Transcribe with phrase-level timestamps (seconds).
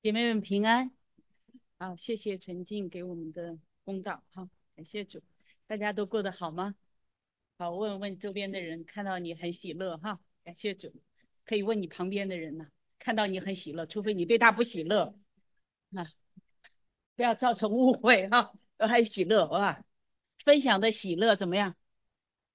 [0.00, 0.92] 姐妹们平安，
[1.76, 5.20] 好，谢谢陈静给我们的公道，哈，感谢主，
[5.66, 6.76] 大家都过得好吗？
[7.58, 10.94] 好，问问周边的人，看到你很喜乐哈，感谢主，
[11.44, 12.68] 可以问你旁边的人呐，
[13.00, 15.18] 看到你很喜乐，除非你对他不喜乐，
[15.92, 16.06] 啊，
[17.16, 19.84] 不要造成误会哈，都很喜乐哇，
[20.44, 21.74] 分享的喜乐怎么样？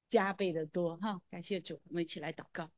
[0.09, 2.71] 加倍的多哈，感谢主，我们一起来祷告。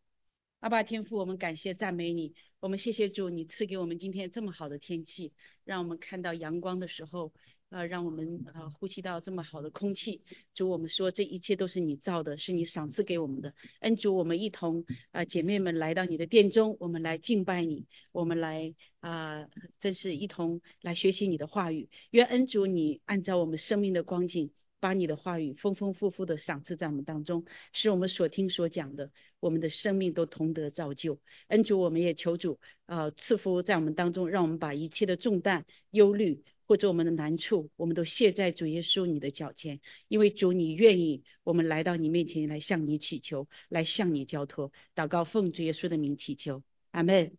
[0.65, 5.31] 阿爸天父，我们感谢赞美你，我们谢谢主，你赐给我们今天这么好的天气，
[5.63, 7.31] 让我们看到阳光的时候，
[7.69, 10.23] 呃，让我们呃呼吸到这么好的空气。
[10.55, 13.53] 主，我们说这一切都是你造的，是你赏赐给我们的。
[13.81, 19.47] 恩主，我们一同啊姐妹们来到你的殿中，我们来敬拜你，我们来啊，
[19.79, 21.89] 真是一同来学习你的话语。
[22.09, 24.49] 愿恩主你按照我们生命的光景。
[24.85, 31.19] 把你的话语丰丰富富的赏赐在我们当中，使我们所听所讲的，我们的生命都同得造就。
[31.47, 39.81] 恩主，我们也求主啊赐福在我们当中，让我们把一切的重担、忧虑或者我们的难处，我们都卸在主耶稣你的脚前。
[40.07, 47.35] 因为主你愿意我们来到你面前来向你祈求，来向你交托，祷告奉主耶稣的名祈求，阿门。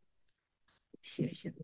[1.01, 1.55] 谢谢。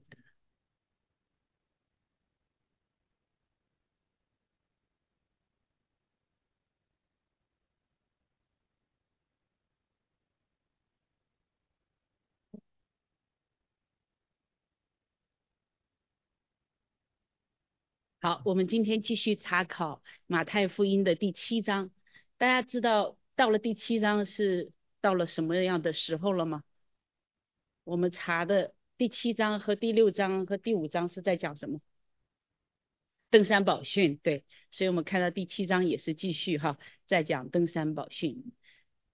[18.23, 21.91] 好，我们今天继续查考马太福音的第七章。
[22.39, 24.71] 大家知道到了第七章是
[25.01, 26.63] 到了什么样的时候了吗？
[27.83, 31.81] 我们查的第七章和第六章和第五章是在讲什么？
[33.29, 34.45] 登山宝训，对。
[34.71, 36.79] 所以我们看到第七章也是继续哈，
[37.09, 38.53] 在讲登山宝训。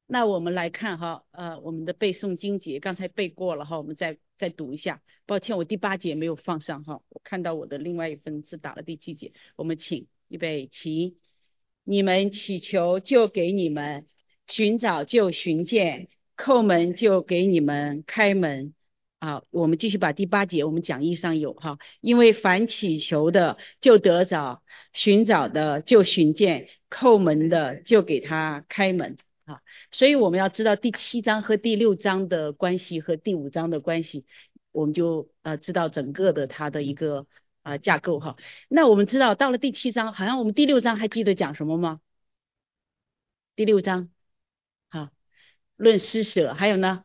[0.04, 5.02] 那我们来看哈，呃，我们的背诵经节刚才背过了哈，我们再再读一下。
[5.26, 9.32] 抱歉，我第八节没有放上哈，我看到我的另外一份是打了第七节。
[9.56, 11.18] 我们请预备起，
[11.84, 14.06] 你们祈求就给你们，
[14.46, 18.72] 寻找就寻见，叩门就给你们开门。
[19.20, 24.62] 好，我们继续把第八节我们讲义上有哈，因为凡祈求的就得着，
[24.92, 29.18] 寻找的就寻见，叩门的就给他开门。
[29.48, 34.26] 啊，所以我们要知道第七章和第六章的关系和第五章的关系，
[34.72, 37.26] 我们就呃知道整个的它的一个
[37.62, 38.36] 啊架构哈。
[38.68, 42.00] 那我们知道到了第七章，好像我们第六章还记得讲什么吗？
[43.56, 44.10] 第六章，
[44.90, 45.08] 好，
[45.76, 47.04] 论施舍，还有呢？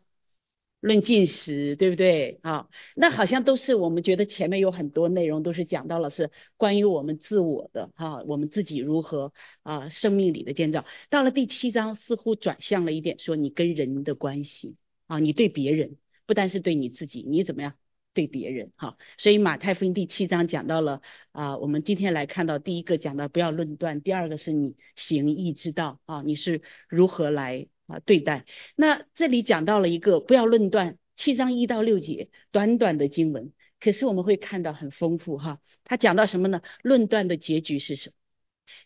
[0.84, 2.40] 论进食，对不对？
[2.42, 10.84] 啊，那好像都是我们觉得前面有很多内容都是讲到了是关于我们自我的哈，我们自己如何啊生命里的建造。
[11.10, 14.76] 到了第七章，似乎转向了一点，说你跟人的关系
[15.08, 15.96] 啊，你对别人
[16.26, 17.76] 不单是对你自己，你怎么样
[18.14, 18.98] 对别人哈？
[19.18, 21.02] 所以马太福音第七章讲到了
[21.32, 27.68] 啊，我们今天来看到第一个讲到不要论断，第二个是你行义之道啊，你是如何来。
[27.88, 28.46] 啊，对待
[28.76, 35.60] 那这里讲到了一个不要论断，七章一到六节短短的经文，可是我们会看到很丰富哈。
[35.84, 36.62] 他讲到什么呢？
[36.82, 38.16] 论断的结局是什么？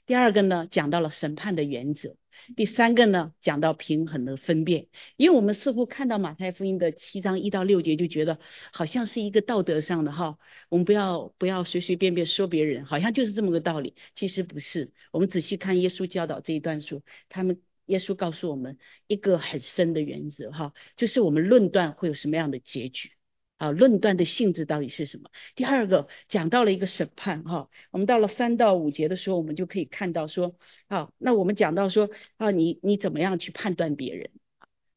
[0.08, 2.16] 第二个呢，讲到了审判的原则。
[2.56, 4.88] 第三个呢，讲到平衡的分辨。
[5.16, 8.40] 因为我们似乎看到马太福音的七章一到六节，就觉得
[8.74, 13.96] 好像是一个道德上的哈，我们不要不要随随便便说别人，好像就是这么个道理。
[14.16, 17.62] 其实不是，我们仔细看耶稣教导这一段书，他们。
[17.88, 18.78] 耶稣告诉我们
[19.08, 23.12] 一个很深的原则，哈，就是我们论断会有什么样的结局
[23.58, 23.72] 啊？
[23.72, 25.30] 论断的性质到底是什么？
[25.56, 30.56] 第二个讲到了一个审判，哈，我们到了三到五节的时候，我们就可以看到说，
[30.88, 34.30] 啊，那我们讲到说，啊，你你怎么样去判断别人？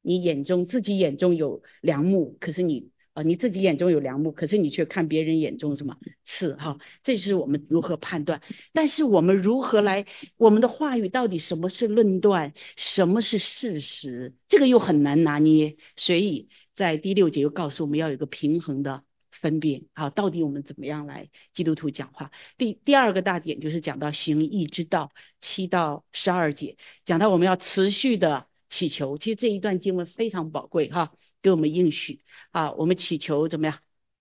[0.02, 2.90] 你眼中自己眼中有良木，可是你。
[3.12, 6.78] 啊，你自己眼中有良木，可是你却看别人眼中什么刺哈？
[7.02, 8.40] 这是我们如何判断？
[8.72, 10.06] 但是我们如何来？
[10.36, 14.34] 我们的话语到底什么是论断，什么是事实？
[14.48, 15.76] 这个又很难拿捏。
[15.96, 19.86] 所以在第六节又告诉我们要有一个平衡的分辨。
[19.92, 22.30] 好，到底我们怎么样来基督徒讲话？
[22.58, 25.10] 第第二个大点就是讲到行义之道，
[25.40, 29.18] 七到十二节讲到我们要持续的祈求。
[29.18, 31.12] 其实这一段经文非常宝贵哈。
[31.42, 32.20] 给我们应许
[32.50, 33.78] 啊，我们祈求怎么样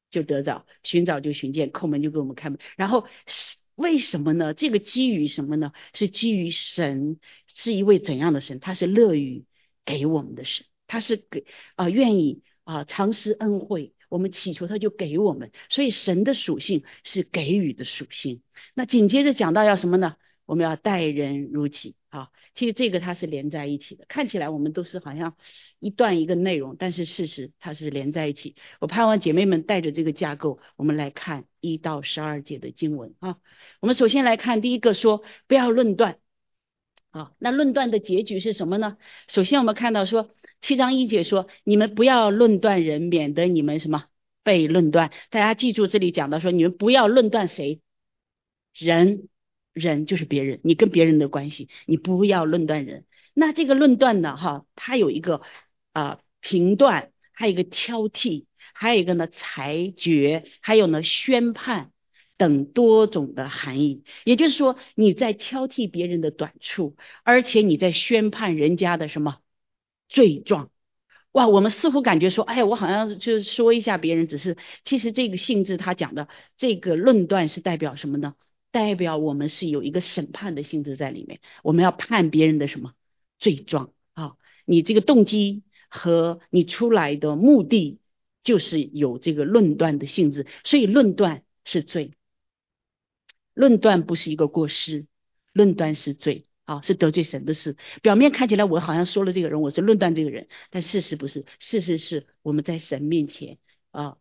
[0.10, 2.58] 就得着，寻找就寻见，叩门就给我们开门。
[2.78, 3.06] 然后
[3.76, 4.54] 为什么呢？
[4.54, 5.74] 这个基于什么呢？
[5.94, 8.62] 是基于神是一位怎样的神？
[8.62, 9.44] 他是乐于
[9.84, 11.44] 给我们的神，他是给
[11.76, 13.94] 啊愿意啊常施恩惠。
[14.08, 18.42] 我们祈求他就给我们，所以神的属性是给予的属性。
[18.74, 20.16] 那紧接着讲到要什么呢？
[20.46, 25.38] 我们要待人如己好，其实这个它是连在一起的，看起来我们都是好像
[25.80, 28.56] 一段一个内容，但是事实它是连在一起。
[28.80, 33.38] 我盼望姐妹们带着这个架构，我们来看一到十二节的经文啊。
[33.80, 36.18] 我们首先来看第一个说不要论断，
[37.12, 38.98] 啊，那论断的结局是什么呢？
[39.28, 44.06] 首先我们看到说七章一节说你们不要论断人，免得你们什么
[44.42, 45.12] 被论断。
[45.30, 47.82] 大家记住这里讲到说你们不要论断谁
[48.74, 49.30] 人。
[49.74, 53.06] 人就是别人，你跟别人的关系，你不要论断人。
[53.34, 55.42] 那这个论断呢，哈，它有一个
[55.94, 61.92] 啊评断，还有一个挑剔，还有一个呢裁决，还有呢宣判
[62.38, 64.04] 等多种的含义。
[64.26, 69.38] 也就是说，你在挑剔别人的短处，而且你在宣判人家的什么
[70.10, 70.72] 罪状。
[71.32, 76.28] 哇，我们似乎感觉说，哎，我好像就是说一下别人，只是其实这个性质他讲的
[76.58, 78.36] 这个论断是代表什么呢？
[78.72, 82.94] 代表我们是有一个审判的性质在里面，我们要判别人的什么
[83.40, 84.36] 罪状啊？
[84.66, 88.00] 你这个动机和你出来的目的
[88.44, 92.14] 就是有这个论断的性质，所以论断是罪。
[93.54, 95.08] 论断不是一个过失，
[95.52, 97.76] 论断是罪啊，是得罪神的事。
[98.02, 103.58] 表面看起来我好像说了这个人，我是论断这个人，但事实不是，事实是我们在神面前
[103.92, 104.18] 啊。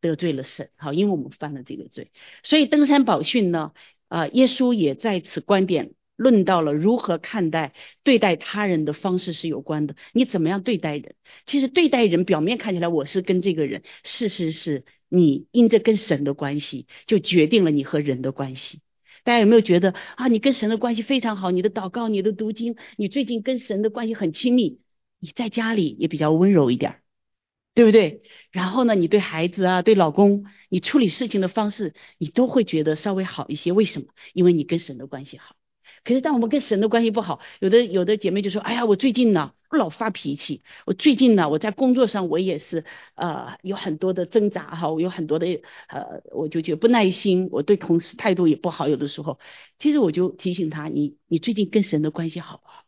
[0.00, 2.10] 得罪了神，好，因为我们犯了这个罪，
[2.42, 3.72] 所以登山宝训呢，
[4.08, 9.96] 啊，耶稣也在此观点论到了如何看待对待他人的方式是有关的。
[10.12, 11.14] 你怎么样对待人？
[11.46, 18.80] 其实对待人，表面看起来我是跟这个人，事实是你因着跟神的关系，就决定了你和人的关系。
[19.22, 24.80] 大家有没有觉得啊，你跟神的关系非常好，你的祷告、你的读经，你最近跟神的关系很亲密，
[25.18, 26.96] 你在家里也比较温柔一点。
[27.74, 28.22] 对不对？
[28.50, 33.72] 然后呢，你对孩子啊，对老公，你处理事情的方式，你都会觉得稍微好一些。
[33.72, 34.06] 为什么？
[34.34, 35.54] 因为你跟神的关系好。
[36.02, 42.84] 可是当我们跟神的关系不好，有的有的姐妹就说：“哎呀，我最近呢老发脾气，我最近呢我在工作上我也是
[43.14, 45.46] 呃有很多的挣扎哈，我有很多的
[45.88, 48.88] 呃我就觉得不耐心，我对同事态度也不好。
[48.88, 49.38] 有的时候，
[49.78, 52.84] 其实我就提醒他：你你最近跟神的关系好不好？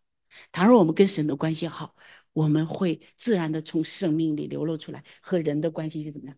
[0.51, 1.95] 倘若我们跟神的关系好。
[2.33, 6.37] 我们会自然的从生命里流露出来，和人的关系是怎么样？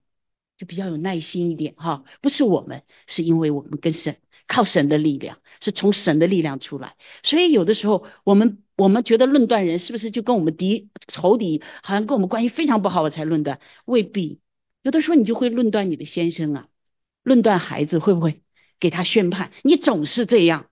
[0.56, 2.04] 就比较有耐心一点哈。
[2.20, 6.96] 不是我们，是因为我们跟神靠神的力量，是从神的力量出来。
[7.22, 13.60] 所以有的时候，我们我们觉得论断人是不是就跟我们敌仇敌，好像跟我们关系非常不好，我才论断？
[13.84, 14.40] 未必。
[14.82, 16.68] 有的时候你就会论断你的先生啊，
[17.22, 18.42] 论断孩子会不会
[18.80, 19.50] 给他宣判？
[19.62, 20.68] 你总是这样。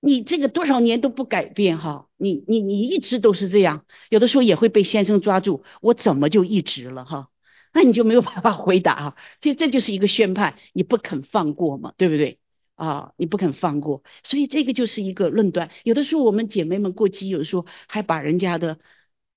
[0.00, 7.28] 你这个多少年都不改变哈，你你你一直都是这样，有的时候也会被先生抓住，我怎么就一直了哈？
[7.74, 12.38] 那你就没有办法回答啊，其实这就是一个宣判，你不肯放过嘛，对不对
[12.74, 13.12] 啊？
[13.16, 15.70] 你不肯放过，所以这个就是一个论断。
[15.82, 18.78] 有的时候我们姐妹们过激，有的时候还把人家的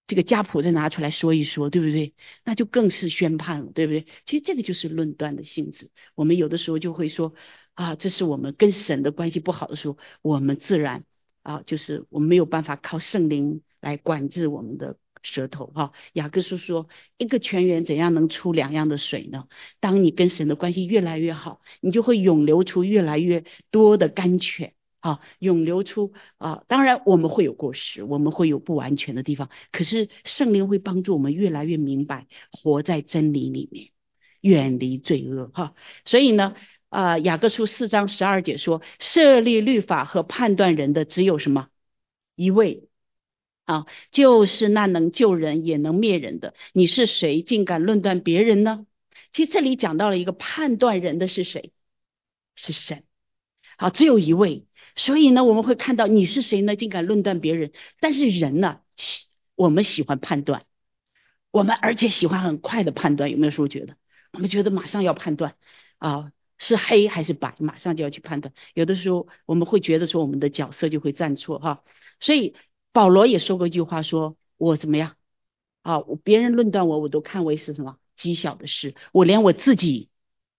[0.07, 2.13] 这个家谱再拿出来说一说，对不对？
[2.45, 4.05] 那就更是宣判了，对不对？
[4.25, 5.89] 其实这个就是论断的性质。
[6.15, 7.33] 我们有的时候就会说。
[7.79, 11.05] 啊，这是我们跟神的关系不好的时候，我们自然
[11.43, 15.93] 啊，就是我们没有办法靠圣灵来管制我们的舌头哈。
[16.11, 19.47] 雅各书说，一个泉源怎样能出两样的水呢？
[19.79, 26.65] 当你跟神的关系越来越好，你就会涌流出越来越多的甘泉啊，涌流出啊。
[26.67, 33.91] 当然我们会有过失，我们会有不完全的地方，可是圣灵会帮助我们越来越明白，活在真理里面，
[34.41, 35.73] 远离罪恶哈。
[36.03, 36.55] 所以呢。
[36.89, 41.69] 啊，雅各书四章十二节说，设立律法和判断人的只有什么
[42.35, 42.89] 一位
[43.65, 46.55] 啊，就是那能救人也能灭人的。
[46.73, 48.87] 你是谁，竟敢论断别人呢？
[49.33, 51.71] 其实这里讲到了一个判断人的是谁？
[52.55, 53.03] 是神。
[53.77, 54.65] 好，只有一位。
[54.95, 56.75] 所以呢，我们会看到你是谁呢？
[56.75, 57.71] 竟敢论断别人？
[57.99, 60.65] 但是人呢，喜我们喜欢判断，
[61.51, 63.29] 我们而且喜欢很快的判断。
[63.29, 63.95] 有没有时候觉得？
[64.33, 65.55] 我们觉得马上要判断
[65.99, 66.31] 啊？
[66.59, 68.53] 是黑还是白，马上就要去判断。
[68.73, 71.83] 有的时候我们会觉得说我们的角色就会站错哈，
[72.19, 72.53] 所以
[72.91, 75.15] 保罗也说过一句话，说我怎么样
[75.83, 76.01] 啊？
[76.23, 80.09] 别人论断我，我都看为是什么极小的事，我连我自己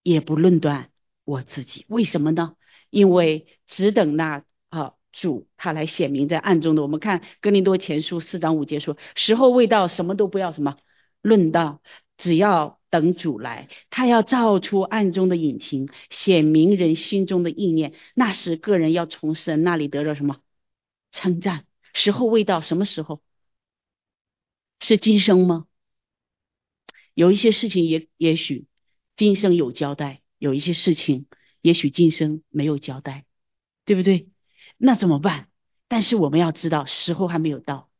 [0.02, 0.90] 也不论断
[1.24, 1.84] 我自己。
[1.88, 2.56] 为什么呢？
[2.88, 6.82] 因为只等那啊主他来显明在暗中的。
[6.82, 10.78] 我们看哥林多前书四章五节说，时候未到，什么都不要什么
[11.20, 11.82] 论到，
[12.16, 12.79] 只要。
[12.90, 17.94] 等主来，他要照出暗中的隐情，显明人心中的意念。
[18.14, 20.40] 那时，个人要从神那里得到什么
[21.12, 21.66] 称赞？
[21.94, 23.22] 时候未到，什么时候？
[24.80, 25.66] 是今生吗？
[27.14, 28.66] 有一些事情也也许
[29.16, 31.26] 今生有交代，有一些事情
[31.60, 33.24] 也许今生没有交代，
[33.84, 34.28] 对不对？
[34.78, 35.48] 那怎么办？
[35.86, 37.90] 但是我们要知道时候还没有到。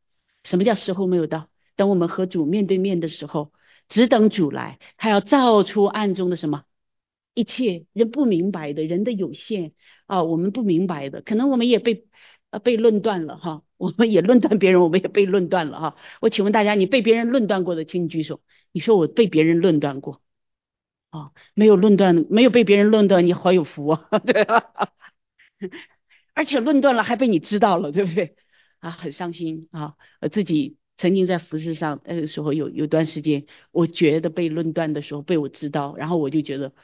[0.42, 1.50] 什么叫时候没有到？
[1.76, 3.52] 等我们和主面对面的时候，
[3.90, 6.64] 只等主来，他要照出暗中的什么
[7.34, 9.72] 一切人不明白的人的有限
[10.06, 12.06] 啊，我们不明白的，可能我们也被
[12.50, 15.96] 呃被论断了哈，我们也论断别人，我们也被论断了哈。
[16.20, 18.40] 我请问大家，你被别人论断过的，请你举手。
[18.72, 20.22] 你说我被别人论断过。
[21.10, 24.08] 啊，没有论断，没有被别人论断，你好有福啊！
[24.24, 24.92] 对吧？
[26.34, 28.36] 而且论断了还被你知道了，对不对？
[28.78, 29.96] 啊，很伤心啊！
[30.32, 36.74] 自己曾经在服饰上那个时候有有段时间，我觉得被论断的时候被我知道，然后我就觉得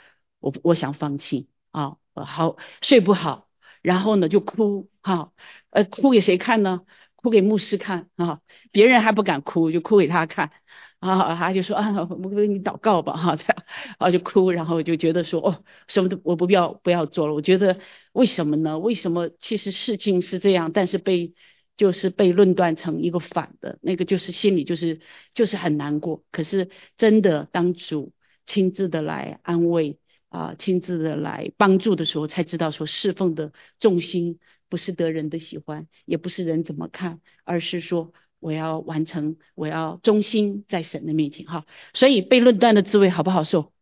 [0.41, 3.49] 我我想放弃啊，好睡不好，
[3.83, 5.33] 然后呢就哭哈，
[5.71, 6.81] 呃，哭给谁看呢？
[7.15, 8.41] 哭给牧师看啊，
[8.73, 10.51] 别人还不敢哭，就哭给他看。
[10.99, 13.65] 啊，他就说啊，我给你祷告吧，哈，这样，
[13.99, 17.35] 然后就哭，然后就觉得说，哦，什么都我不要不要做了。
[17.35, 17.79] 我觉得
[18.13, 18.79] 为什么呢？
[18.79, 21.35] 为什么其实事情是这样，但是被
[21.76, 25.00] 就是被论断成一个反的，那个就是心里就是
[25.35, 26.25] 就是很难过。
[26.30, 28.12] 可是真的当主
[28.45, 38.12] 亲自的来安慰啊，亲自的来帮助的时候，才知道说侍奉的重心不是得人的喜欢，也不是人怎么看，而是说。
[38.38, 41.64] 我要完成，我要忠心在神的面前哈。
[41.95, 43.73] 所以被论断的滋味好不好受？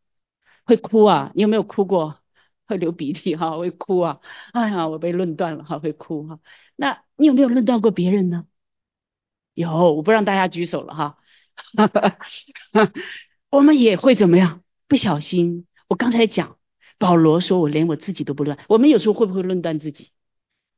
[0.65, 1.33] 会哭啊！
[1.35, 2.21] 你有没有哭过？
[2.67, 4.21] 会流鼻涕哈，会哭啊！
[4.53, 6.39] 哎呀，我被论断了哈，会哭哈。
[6.77, 8.47] 那你有没有论断过别人呢？
[9.55, 11.19] 有，我不让大家举手了哈。
[13.51, 14.63] 我们也会怎么样？
[14.89, 16.59] 不小心，我刚才讲，
[16.99, 18.59] 保罗说我连我自己都不论。
[18.69, 20.11] 我们有时候会不会论断自己？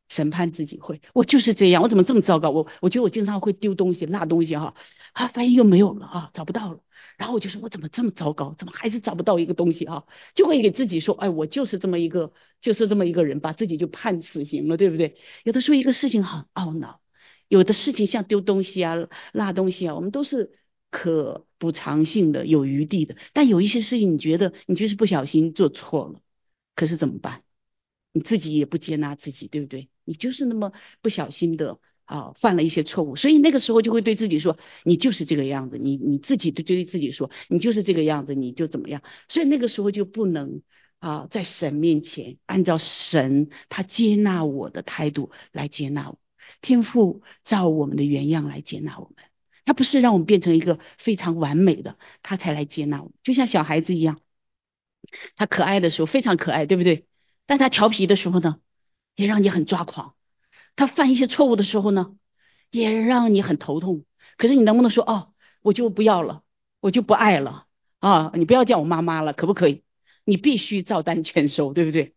[0.09, 2.51] 审判自己会，我就是这样，我怎么这么糟糕？
[2.51, 4.75] 我我觉得我经常会丢东西、落东西哈，
[5.13, 6.81] 啊，发现又没有了啊，找不到了。
[7.17, 8.55] 然后我就说，我怎么这么糟糕？
[8.59, 10.05] 怎么还是找不到一个东西啊？
[10.35, 15.17] 就会给自己说，哎，我就是这么一个，就是这么一个人，把自己就判死刑了，对不对？
[15.43, 17.01] 有的时候一个事情很懊恼，
[17.49, 18.95] 有的事情像丢东西啊、
[19.33, 20.53] 落东西啊，我们都是
[20.91, 23.17] 可补偿性的、有余地的。
[23.33, 26.21] 但有一些事情，你觉得你就是不小心做错了，
[26.75, 27.43] 可是怎么办？
[28.17, 29.91] 你自己也不接纳自己，对不对？
[30.05, 39.03] 你就是那么不小心的啊，犯了一些错误，所以那个时候就会对自己说，你就是这个样子，你你自己对对自己说，你就是这个样子，你就怎么样？
[39.29, 40.63] 所以那个时候就不能
[40.99, 46.19] 啊，在神面前按照神他接纳我的态度来接纳我，
[46.63, 49.17] 天父照我们的原样来接纳我们，
[49.67, 54.23] 他不是让我们变成一个非常完美的，他才来接纳我们，就像小孩子一样，
[55.35, 57.05] 他可爱的时候非常可爱，对不对？
[57.47, 58.61] 但他调皮的时候呢，
[59.15, 60.15] 也让你很抓狂；
[60.75, 62.17] 他犯一些错误的时候呢，
[62.71, 64.05] 也让你很头痛。
[64.37, 66.43] 可是你能不能说哦，我就不要了，
[66.81, 67.67] 我就不爱了
[68.01, 68.33] 啊？
[68.35, 69.83] 你不要叫我妈妈了，可不可以？
[70.25, 72.15] 你必须照单全收，对不对？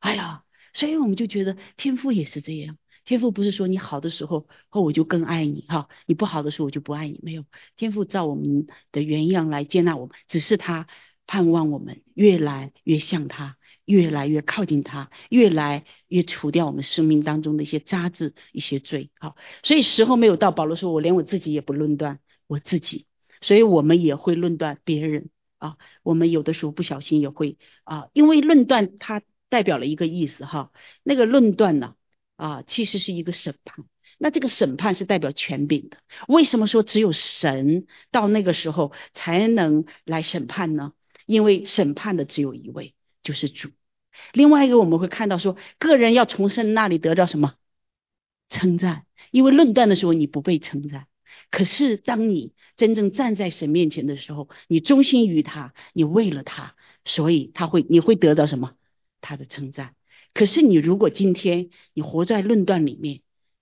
[0.00, 2.76] 哎呀，所以我们就觉得天赋也是这样。
[3.04, 7.18] 天赋不是说你好的时候哦我就更爱你哈，你不好的时候我就不爱你。
[7.22, 7.44] 没有，
[7.76, 10.86] 天赋照我们的原样来接纳我们，只是他
[11.26, 13.56] 盼望我们越来越像他。
[13.84, 19.10] 越来越靠近他，越来越除掉我们生命当中的一些渣子、一些罪。
[19.18, 20.52] 好，所以时候没有到。
[20.52, 23.06] 保罗说：“我连我自己也不论断我自己。”
[23.40, 25.76] 所以我们也会论断别人啊。
[26.02, 30.70] 我们有的时候不小心也会啊，因为论断它代表了一个意思哈。
[31.02, 31.96] 那个论断呢
[32.36, 33.84] 啊，其实是一个审判。
[34.18, 35.96] 那这个审判是代表权柄的。
[36.28, 40.92] 为什么说只有神到那个时候才能来审判呢？
[41.26, 42.94] 因为审判的只有一位。
[43.22, 43.70] 就是主，
[44.32, 47.54] 另外一个我们会看到说，个人要从神那里得到什么
[48.48, 49.06] 称赞？
[49.30, 51.06] 因为论断的时候你不被称赞，
[51.50, 56.74] 可是当你真正站在神面前的时候，你忠心于他，你为了他，
[57.04, 58.74] 所以他会你会得到什么？
[59.20, 59.94] 他的称赞。
[60.34, 63.20] 可是你如果今天你活在论断里面，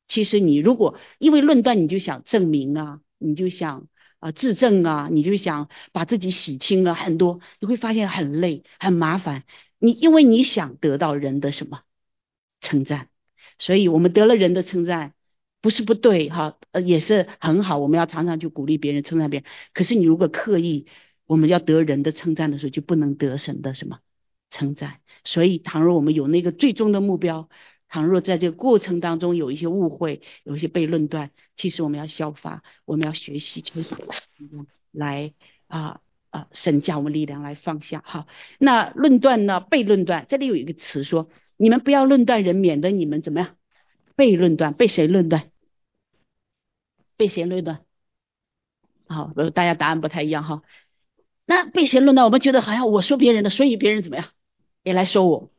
[0.08, 3.88] 其实你如果因为论断你就想证明啊，你就想。
[4.20, 9.44] 啊，自证啊，你就想把自己洗清了很多，你会发现很累，很麻烦。
[9.78, 11.80] 你因为你想得到人的什么
[12.60, 13.08] 称赞，
[13.58, 15.14] 所以我们得了人的称赞，
[15.62, 17.78] 不是不对哈，呃，也是很好。
[17.78, 19.48] 我们要常常去鼓励别人，称赞别人。
[19.72, 20.86] 可是你如果刻意
[21.26, 24.00] 我们要得人的称赞的时候，就不能得神的什么
[24.50, 25.00] 称赞。
[25.24, 27.48] 所以，倘若我们有那个最终的目标。
[27.90, 33.94] 倘若在这个过程当中有一些误会，有一些被论断，其实我们要效法，我们要学习，就是
[34.92, 35.34] 来
[35.66, 38.00] 啊啊，神教我们力量来放下。
[38.06, 38.28] 好，
[38.58, 39.58] 那论断呢？
[39.58, 43.56] 被论断，这里有一个词说，你们不要论断人，免得你们怎么样？
[44.14, 45.50] 被论断，被谁论断？
[47.16, 47.80] 被谁论断？
[49.08, 50.62] 好，大家答案不太一样哈。
[51.44, 52.24] 那被谁论断？
[52.24, 54.26] 我们觉得好像我说别人的，所以别人怎么样？
[54.84, 55.50] 也来说我。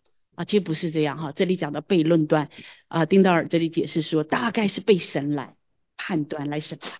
[0.42, 1.32] 啊，其实不是这样哈。
[1.32, 2.50] 这里讲的被论断
[2.88, 5.56] 啊，丁道尔这里解释说，大概是被神来
[5.98, 7.00] 判断来审判，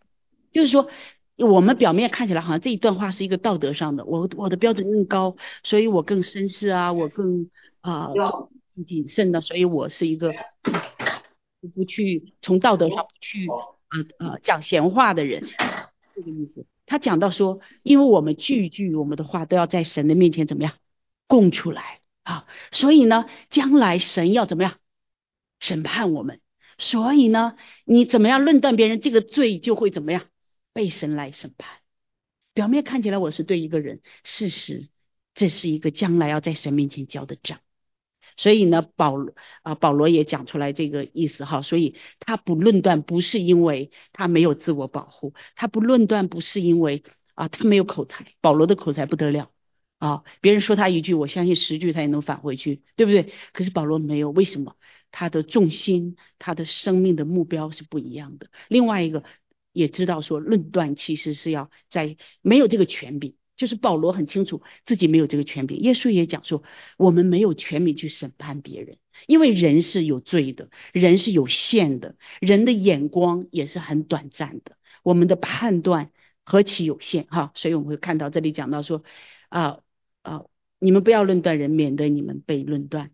[0.52, 0.88] 就是说
[1.38, 7.50] 我们表面看起来好像这一段话是一个道德上的，我我的标准更高，所以我更绅士啊，我更
[7.82, 8.10] 啊
[8.88, 10.36] 谨慎的，所以我是一个
[11.74, 15.48] 不去从道德上不去呃呃讲闲话的人，
[16.16, 16.68] 这个意思。
[16.86, 20.74] 他讲到说，因为我们句句我们的话都要在神的面前怎么样
[21.26, 24.78] 供出来啊，所以呢，将来神要怎么样
[25.60, 26.40] 审判我们，
[26.78, 30.26] 所以呢，你怎么样论断别人，这个罪就会怎么样
[30.74, 31.78] 被神来审判。
[32.54, 34.90] 表面看起来我是对一个人，事实
[35.34, 37.60] 这是一个将来要在神面前交的账。
[38.38, 39.16] 所以呢，保
[39.62, 47.04] 啊保罗也讲出来这个意思哈，所以他不论断不是因为他没有自我保护，他不论断不是因为
[47.36, 49.51] 啊他没有口才，保罗的口才不得了
[50.02, 53.32] 啊，别人说他一句，我相信十句他也能返回去，对不对？
[53.54, 54.76] 可是保罗没有，为什么？
[55.12, 58.48] 他的重心，他的生命的目标是不一样的。
[58.68, 59.24] 另外一个
[59.72, 63.36] 也知道说，论断其实是要在没有这个权柄。
[63.58, 66.64] 就是保罗很清楚自己没有这个权柄，耶稣也讲说，
[66.98, 76.10] 我们没有权柄去审判别人，因为人是有罪的，人是有限的，人的眼光也是很短暂的，我们的判断
[76.44, 77.52] 何其有限哈！
[77.54, 79.04] 所以我们会看到这里讲到说，
[79.50, 79.80] 啊啊，
[80.82, 83.12] 你们不要论断人，免得你们被论断。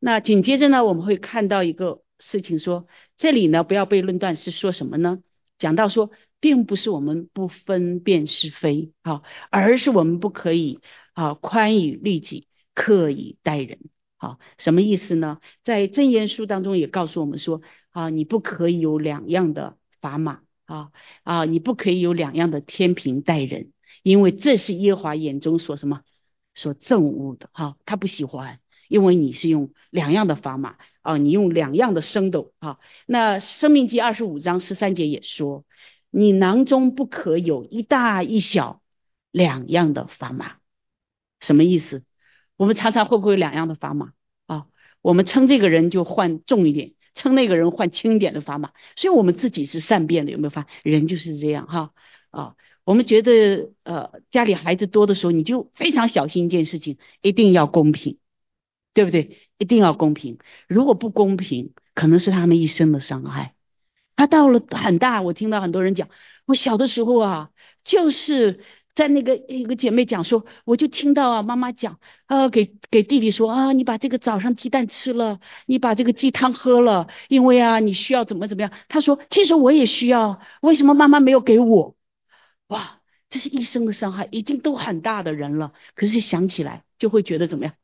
[0.00, 5.22] 那紧接着呢，我们会看到一个事情，说这里呢不要被论断是说什么呢？
[5.60, 6.10] 讲到说。
[6.42, 10.80] 并不是我们不分辨是非啊，而是我们不可以
[11.12, 13.78] 啊宽以律己，刻以待人。
[14.16, 15.38] 好，什么意思呢？
[15.62, 20.90] 在箴言书当中也告诉我们说啊，你不可以有两样的砝码啊
[21.22, 23.70] 啊，你不可以有两样的天平待人，
[24.02, 26.00] 因为这是耶华眼中所什么
[26.54, 32.78] 所憎恶的哈，他不喜欢，因为你是用两样的砝码啊，你用两样的升斗啊。
[33.06, 35.64] 那生命记二十五章十三节也说。
[36.14, 38.82] 你囊中不可有一大一小
[39.30, 40.56] 两样的砝码，
[41.40, 42.04] 什么意思？
[42.58, 44.12] 我们常常会不会有两样的砝码
[44.44, 44.66] 啊？
[45.00, 50.66] 我们称这个人就换重一点，称那个人换轻一点的砝码，所以我们自己是善变的，有没有发？
[50.82, 51.94] 人就是这样哈
[52.30, 52.56] 啊！
[52.84, 58.18] 我们觉得呃家里孩子多的时候，你就非常小心一件事情，一定要公平，
[58.94, 59.38] 对不对？
[59.58, 63.54] 一定要公平，如果不公平，可能是他们一生的伤害。
[64.16, 66.08] 他到了很大，我听到很多人讲，
[66.46, 67.50] 我小的时候啊，
[67.84, 68.60] 就是
[68.94, 78.72] 在那个一个姐妹讲说，我就听到啊妈妈讲啊给给弟弟说啊，你把这个早上鸡蛋吃了，你把这个鸡汤喝了，因为啊你需要怎么怎么样。
[78.88, 81.96] 他说其实我也需要，为什么妈妈没有给我？
[82.72, 87.74] 哇，这是一生的伤害，已经都很大的人了，可是想起来就会觉得怎么样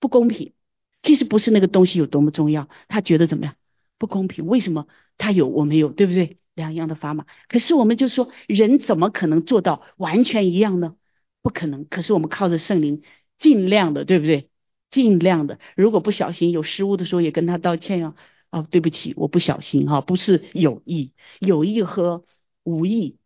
[0.00, 0.54] 不公平。
[1.02, 3.56] 其实不是那个东西有多么重要，他觉得怎么样
[3.98, 4.46] 不公平？
[4.46, 4.86] 为什么？
[5.18, 6.38] 他有我没有，对不对？
[6.54, 7.26] 两样的砝码。
[7.46, 10.96] 可是我们就说，人怎么可能做到完全一样呢？
[11.42, 11.84] 不可能。
[11.84, 13.02] 可是我们靠着圣灵，
[13.36, 14.48] 尽量的，对不对？
[14.90, 15.58] 尽量的。
[15.76, 18.14] 如果不小心有失误的时候，也跟他道歉哦。
[18.50, 22.24] 哦，对不起，我不小心哈，不是有意，有意和
[22.64, 23.18] 无意，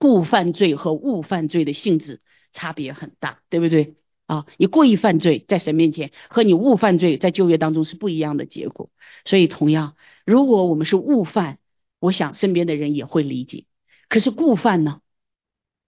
[0.00, 3.96] 故犯罪和误犯罪的性质差别很大，对不对？
[4.24, 8.90] 啊，你故意犯罪在神面前，和你误犯罪在就业当中是不一样的结果。
[9.24, 11.58] 所以，同样，如果我们是误犯，
[11.98, 13.66] 我想身边的人也会理解。
[14.08, 15.00] 可是故犯呢，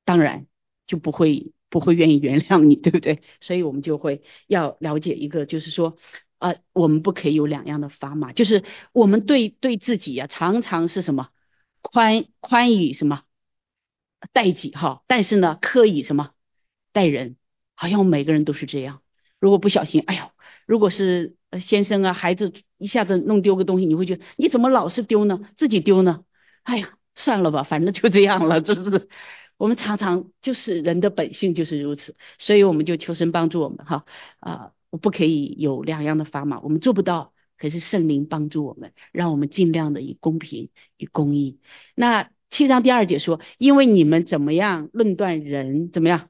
[0.04, 0.46] 当然
[0.86, 3.22] 就不会不会愿意原谅你，对不对？
[3.40, 5.96] 所以我们就会要了解一个，就是说，
[6.38, 11.30] 呃，我们不可以有两样的砝码，就是我们对对自己呀，常常是什么
[11.80, 13.22] 宽宽以什么
[14.32, 16.30] 待己哈，但是呢，刻以什么
[16.92, 17.36] 待人。
[17.74, 19.00] 好像我们每个人都是这样。
[19.40, 20.30] 如果不小心，哎呦，
[20.66, 25.40] 如果是先生啊，孩子一下子弄丢个东西，你会觉得你怎么老是丢呢？
[25.56, 26.24] 自己丢呢？
[26.62, 29.08] 哎呀，算了吧，反正就这样了，就是？
[29.58, 34.04] 我们常常就是人的本性就是如此，所以我们就求神帮助我们哈
[34.40, 41.60] 啊，我不可以有两样的砝码，我们做不到，可是圣灵帮助我们，让我们尽量的以公平、以公义。
[41.94, 46.28] 那七章第二节说，因为你们怎么样论断人，怎么样？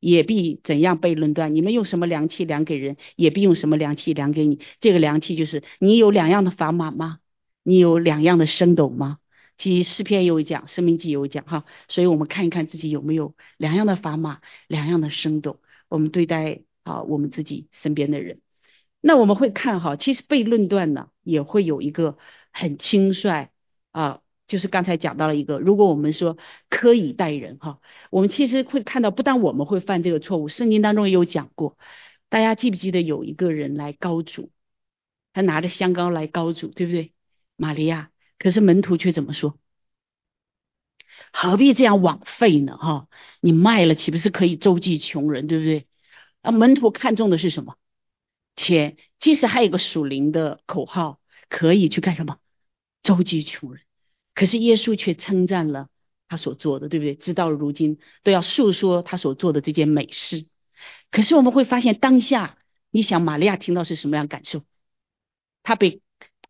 [0.00, 1.54] 也必怎样被论断？
[1.54, 4.60] 你们用什么量器量给人，也必用什么量器量给你。
[4.80, 7.20] 这个量器就是你有两样的砝码吗？
[7.62, 9.18] 你有两样的升斗吗？
[9.56, 11.64] 其实诗篇有讲，生命记有讲哈。
[11.88, 15.62] 所以我们看一看自己有没有两样的砝码，两样的升斗。
[15.88, 18.42] 我们对待啊我们自己身边的人，
[19.00, 22.18] 那我们会看哈，其实被论断呢也会有一个
[22.52, 23.48] 很轻率
[23.92, 24.20] 啊。
[24.52, 26.36] 就是刚才讲到了一个，如果我们说
[26.68, 31.78] 可以待人哈，我们其实会看到，不但我们会犯这个错误，圣经当中也有讲过。
[32.28, 34.50] 大家记不记得有一个人来高主
[35.32, 37.14] 他拿着香膏来高主，对不对？
[37.56, 39.58] 玛利亚，可是门徒却怎么说？
[41.32, 42.76] 何必这样枉费呢？
[42.76, 43.08] 哈，
[43.40, 45.86] 你卖了岂不是可以周济穷人，对不对？
[46.42, 47.78] 啊，门徒看重的是什么？
[48.54, 48.98] 钱。
[49.18, 52.36] 其实还有个属灵的口号，可以去干什么？
[53.02, 53.82] 周济穷人。
[54.34, 55.88] 可是耶稣却称赞了
[56.28, 57.14] 他所做的，对不对？
[57.14, 60.46] 直到如今都要诉说他所做的这件美事。
[61.10, 62.58] 可是我们会发现，当下
[62.90, 64.62] 你想，玛利亚听到是什么样感受？
[65.62, 66.00] 他被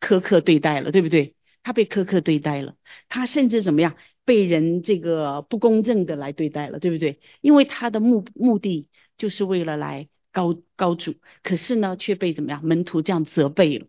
[0.00, 1.34] 苛刻对待了，对不对？
[1.62, 2.76] 他被苛刻对待了，
[3.08, 3.96] 他甚至怎么样？
[4.24, 7.20] 被人这个不公正的来对待了，对不对？
[7.40, 12.64] 因为他的目目的就是为了来高高主，可是呢，却被怎么样？
[12.64, 13.86] 门徒这样责备了。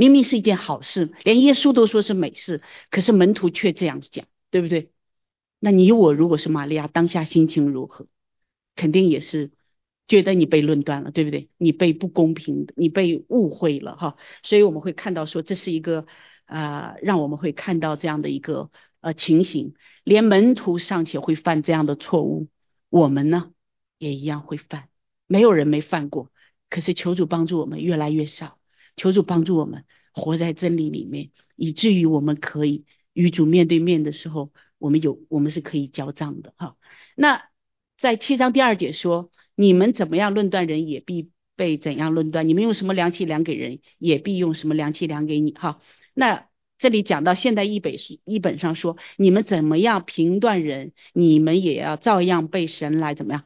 [0.00, 4.92] 明明是一件好事，连耶稣都说是美事，可是门徒却这样讲，对不对？
[5.58, 8.06] 那你我如果是玛利亚，当下心情如何？
[8.76, 9.50] 肯定也是
[10.08, 11.50] 觉得你被论断了，对不对？
[11.58, 14.16] 你被不公平，你被误会了哈。
[14.42, 16.06] 所以我们会看到说，这是一个
[16.46, 18.70] 啊，让我们会看到这样的一个。
[19.02, 22.48] 呃，情形连门徒尚且会犯这样的错误，
[22.88, 23.50] 我们呢
[23.98, 24.88] 也一样会犯。
[25.26, 26.30] 没有人没犯过，
[26.70, 28.58] 可是求主帮助我们越来越少。
[29.00, 32.84] 求主帮助我们活在真理里面，以至于我们可以
[33.14, 36.76] 与主面对面的时候，我们有我们是可以交账的哈。
[37.16, 37.44] 那
[37.96, 45.80] 在七章第二节说，你们怎么样论断人，也必被怎样论断；你们用什么量器量给人，也必用什么量器量给你哈。
[46.12, 46.50] 那。
[46.82, 53.44] 这里讲到现代译本是译本上说，你们怎么样评断人，你们也要照样被神来怎么样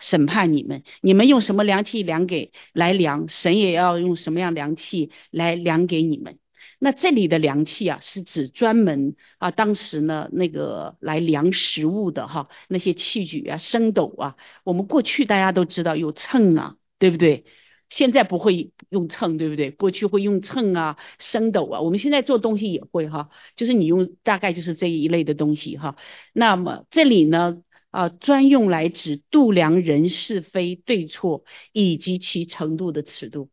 [0.00, 0.82] 审判你们。
[1.00, 6.38] 你们用什么量器量给来量，神也要用什么样量器来量给你们。
[6.78, 14.36] 那这里的量器啊，是指专门啊，当时呢那个来量食物的哈，那些器具啊，升斗啊。
[14.62, 17.44] 我们过去大家都知道有秤啊，对不对？
[17.88, 19.70] 现在不会用秤，对不对？
[19.70, 21.80] 过去会用秤啊、升斗啊。
[21.80, 25.96] 我们现在做东西也会哈，就是你用大概就是这一类的东西哈。
[26.32, 27.62] 那么这里呢
[27.96, 33.48] 啊，专用来指度量人是非对错以及其程度的尺度。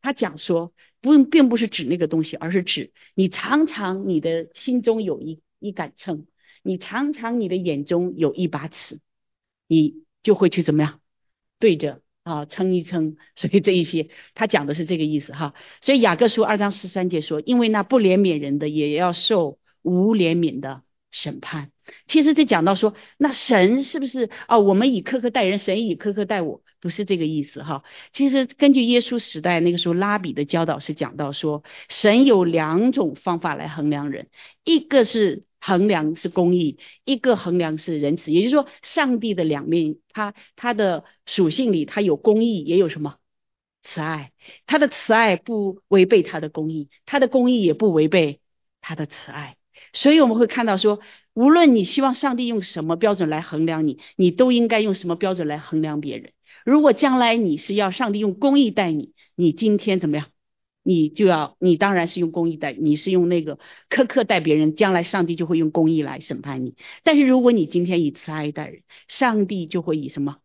[0.00, 6.26] 他讲说，不并不是指那个东西，而是指你常常你的心中有一一杆秤，
[6.62, 9.00] 你常常你的眼中有一把尺，
[9.66, 11.00] 你就会去怎么样
[11.58, 12.00] 对着。
[12.22, 15.54] 啊，称一称，所以这一些他讲的是这个意思哈。
[15.80, 21.72] 所以雅各书二章十三节说，因为那不怜悯人的，也要受无怜悯的审判。
[22.06, 24.58] 其实这讲到说，那神是不是啊？
[24.58, 27.84] 我们以苛刻待人，神以苛刻待我，不是这个意思哈。
[28.12, 34.28] 其实根据耶稣时代那个时候拉比的教导是讲到说，神有两种方法来衡量人，
[34.64, 35.44] 一个是。
[35.60, 43.16] 衡量是公义，一个衡量是仁慈，也就是说，上帝的两面，他他的属性里，他有公义，也有什么
[43.82, 44.30] 慈爱。
[44.66, 48.40] 他的慈爱不违背他的公义，他的公义也不违背
[48.80, 49.56] 他的慈爱。
[49.92, 51.00] 所以我们会看到说，
[51.38, 56.32] 无论你希望上帝用什么标准来衡量你，你都应该用什么标准来衡量别人。
[56.64, 60.26] 如果将来你是要上帝用公义待你，你今天怎么样？
[60.82, 66.74] 你就要，你当然是用公义待，你是用那个苛刻待别人，将来上帝就会用公义来审判你。
[67.04, 70.38] 但是如果你今天以慈爱待人，上帝就会以什么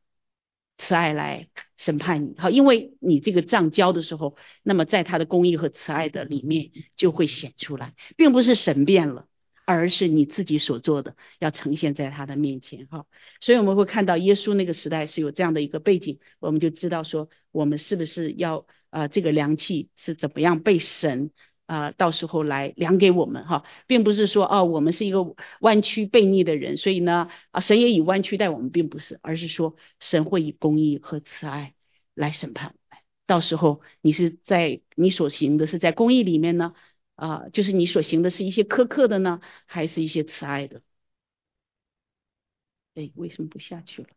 [0.78, 2.36] 慈爱来审判你。
[2.38, 9.26] 好，因为你这个账交的时候，那么在他的公义和慈爱的里面就会显出来，并不是神变了，
[9.66, 12.88] 而是你自己所做的要呈现在他的面前。
[12.88, 13.06] 哈，
[13.42, 18.66] 所以我们会看到耶稣那个时代是有这样的一个背景，我们就知道说我们是不是要。
[18.94, 21.32] 啊，这个量器是怎么样被神
[21.66, 31.74] 啊，到时候来量给我们哈，并不是说哦，我们是一个弯曲悖逆的人，所以呢啊，神也以弯曲待我们，并不是，而是说神会以公义和慈爱
[32.14, 32.76] 来审判。
[33.26, 36.76] 到时候你是在你所行的是在公义里面呢
[37.16, 40.82] 啊，就是你所行的是一些苛刻的呢，还是一些慈爱的？
[42.96, 44.10] 哎，为什么不下去了？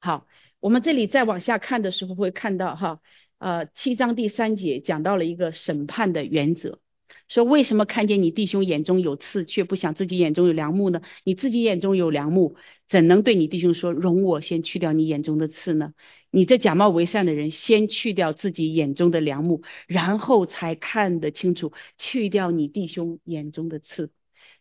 [0.00, 0.26] 好。
[0.60, 3.00] 我们这里再往下看的时候，会看到哈，
[3.38, 6.80] 呃，七章第三节讲到了一个审判的原则，
[7.28, 11.02] 说为什么看见你弟兄眼中有刺，却不想自己眼中有良木呢？
[11.24, 12.56] 你自己眼中有良木，
[12.88, 15.92] 怎能对你弟兄说，容我先去掉你眼中的刺呢？
[16.30, 24.10] 你这假冒为善的人，先去掉自己眼中的良木，然后才看得清楚，去掉你弟兄眼中的刺。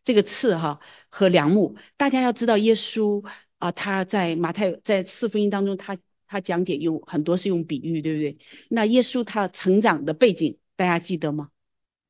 [0.03, 0.79] 这个刺哈
[1.09, 3.23] 和良木，大家要知道耶稣。
[3.59, 8.37] 啊，他在马太在四福音当中，他他讲解用很多是用比喻，对不对？
[8.69, 11.49] 那耶稣他成长的背景，大家记得吗？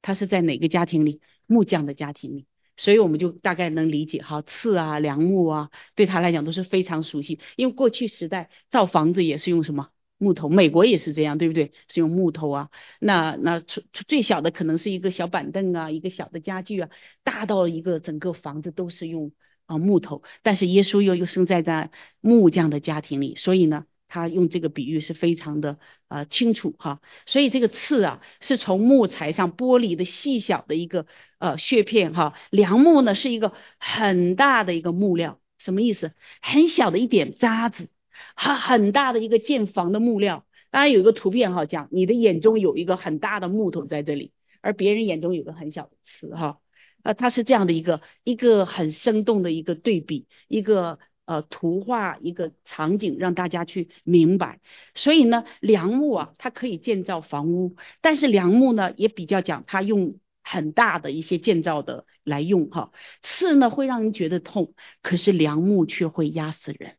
[0.08, 1.20] 他是在哪个家庭里？
[1.48, 2.46] 木匠的家庭里，
[2.78, 7.42] 所以我们就大概能理解，哈，刺啊、梁木啊，对他来讲都是非常熟悉。
[7.58, 11.74] 因为过去时代造房子也是用什么木头，美国也是这样，对不对？
[11.90, 12.70] 是用木头啊。
[13.02, 16.90] 那那最最小的可能是一个小板凳啊，一个小的家具啊，
[17.26, 19.34] 大到一个整个房子都是用
[19.66, 20.24] 啊木头。
[20.42, 21.92] 但是耶稣又又生在在
[22.22, 27.02] 木匠的家庭里，所以呢，他用这个比喻是非常的啊清楚哈。
[27.26, 31.06] 所以这个刺啊，是从木材上剥离的细小的一个
[31.40, 32.34] 呃屑片哈。
[32.50, 36.14] 梁木呢是一个很大的一个木料，什么意思？
[36.42, 37.90] 很小的一点渣子。
[38.36, 46.58] 很很大的一个建房的木料，当然有一个图片哈，讲你的眼中有一个很大的木头在这里，而别人眼中有个很小的刺哈，
[47.04, 54.60] 呃，它是这样的一个一个很生动的一个对比，一个呃图画一个场景，让大家去明白。
[54.96, 66.96] 所以呢，梁木啊，它可以建造房屋，但是梁木呢也比较讲，它用很大的一些建造的来用哈，刺呢会让人觉得痛，可是梁木却会压死人。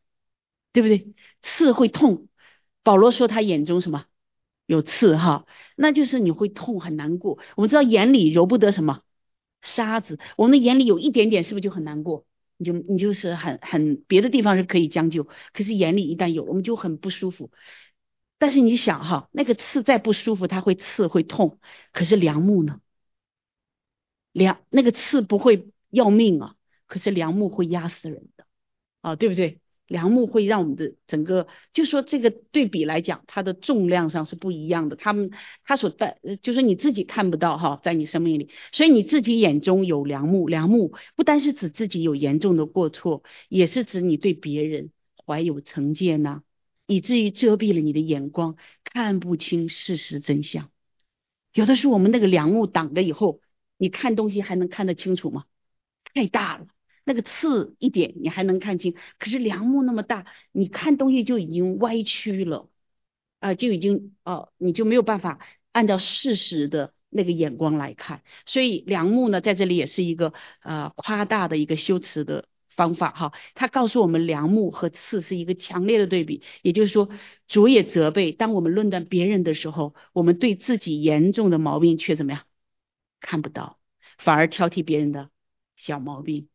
[0.71, 1.15] 对不对？
[1.41, 2.27] 刺会痛。
[2.83, 4.05] 保罗说他眼中什么
[4.67, 7.39] 有刺哈，那就是你会痛很难过。
[7.55, 9.01] 我们知道眼里揉不得什么
[9.63, 12.27] 沙子，我们的眼里有一点点，是不是就很难过？
[12.59, 17.51] 你就你就是很很别的地方是可以将就，可是眼里一旦有，我们就很不舒服。
[18.37, 21.59] 但是你想哈，那个刺再不舒服，它会刺会痛，
[21.93, 22.81] 可是梁木呢？
[24.33, 26.55] 梁那个刺不会要命啊，
[26.87, 28.45] 可是梁木会压死人的
[29.01, 29.61] 啊，对不对？
[29.89, 34.95] 梁木会让我们的整个，就说这个对比来讲，它的重量上是不一样的。
[34.95, 35.31] 他们
[35.65, 40.47] 他所带，就是你自己看不到哈，在你生命里，所以你自己眼中有梁木。
[40.47, 44.91] 梁木不单是指自己有严重的过错，也是指你对别人
[45.25, 46.43] 怀有成见呐，
[46.85, 50.69] 以至于遮蔽了你的眼光，看不清事实真相。
[51.51, 53.41] 有的时候我们那个梁木挡着以后，
[53.77, 55.45] 你看东西还能看得清楚吗？
[56.13, 56.67] 太大了。
[57.09, 62.69] 那个刺一点你还能看清，可是梁木那么大，你看东西就已经歪曲了，
[63.39, 65.39] 啊，就已经哦，你就没有办法
[65.71, 68.21] 按照事实的那个眼光来看。
[68.45, 73.33] 所以梁木呢，在这里也是一个呃夸大的一个修辞的方法哈。
[73.55, 77.09] 他告诉我们，梁木和刺是一个强烈的对比，也就是说，
[77.47, 82.43] 主也责备，当我们论断别人的时候，我们对自己严重的毛病却怎么样
[83.19, 83.79] 看不到，
[84.19, 85.31] 反而挑剔别人的
[85.75, 86.49] 小毛病。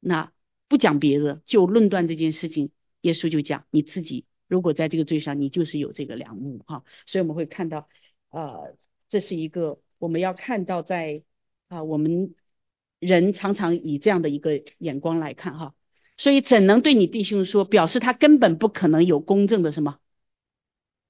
[0.00, 0.32] 那
[0.68, 6.84] 不讲别的，就论断这件事情，耶稣就讲你自己如果在这个罪上，你就是有这个良木哈。
[7.06, 7.88] 所以我们会看到，
[8.30, 8.76] 呃，
[9.08, 11.22] 这是一个我们要看到在
[11.68, 12.34] 啊，我们
[12.98, 15.74] 人常常以这样的一个眼光来看哈。
[16.16, 19.98] 所以怎能对你弟兄说，表示他根本不可能有公正的什么？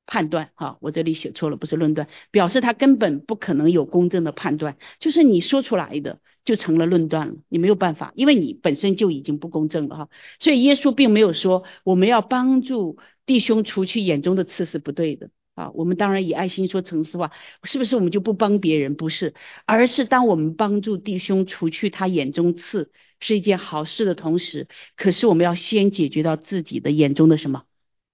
[0.09, 10.09] 判断哈，我这里写错了，不是论断，表示他根本不可能有公正的判断，就是你说出来的就成了论断了，你没有办法，因为你本身就已经不公正了哈。
[10.41, 17.31] 所以耶稣并没有说我们要帮助弟兄除去眼中的刺是不对的啊，我们当然以爱心说诚实话，
[17.65, 18.95] 是不是我们就不帮别人？
[18.95, 19.35] 不是，
[19.67, 22.91] 而是当我们帮助弟兄除去他眼中刺
[23.21, 27.65] 是一件好事的同时，可是我们要先解决到自己的眼中的什么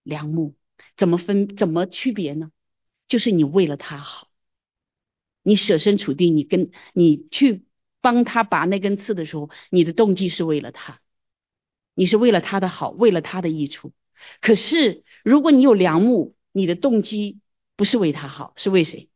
[0.03, 0.57] 良木。
[0.97, 1.57] 怎么分？
[1.57, 2.51] 怎么区别呢？
[3.09, 4.29] 就是你为了他好，
[5.43, 7.65] 你设身处地，你跟你去
[8.01, 11.01] 帮他拔那根刺的时候，你的动机是为了他，
[11.95, 13.93] 你是为了他的好，为了他的益处。
[14.41, 17.41] 可是如果你有良木，你的动机
[17.77, 19.11] 不是为他好，是为谁？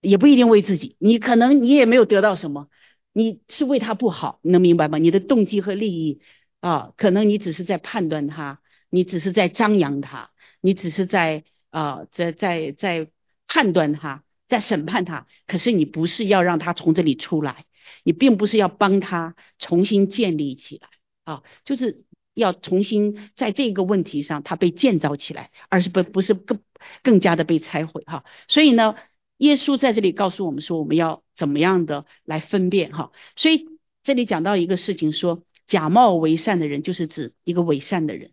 [0.00, 2.68] 也不一定为自己，你可能你也没有得到什么，
[3.12, 4.98] 你是为他不好，你能明白吗？
[4.98, 6.20] 你的动机和利益
[6.60, 10.30] 啊，可能你只是在判断他，你只是在张扬他。
[10.64, 13.10] 你只是在啊，在在在
[13.46, 17.66] 判断他，在审判他，可是你不是要让他从这里出来，
[18.02, 20.88] 你并不是要帮他重新建立起来
[21.24, 26.58] 啊，就是要重新在这个问题上他被建造起来，而是不不是更
[27.02, 28.24] 更加的被拆毁哈。
[28.48, 28.96] 所以呢，
[29.36, 33.12] 耶稣在这里告诉我们说，我们要怎么样的来分辨哈。
[33.36, 33.66] 所以
[34.02, 38.30] 这里讲到一个事情，说假冒为善的人，就是指一个伪善的人。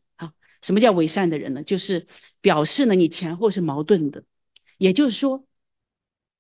[0.62, 1.64] 什么叫伪善的人呢？
[1.64, 2.08] 就是
[2.42, 4.24] 表示呢，你前后是矛盾的。
[4.78, 5.46] 也就是说，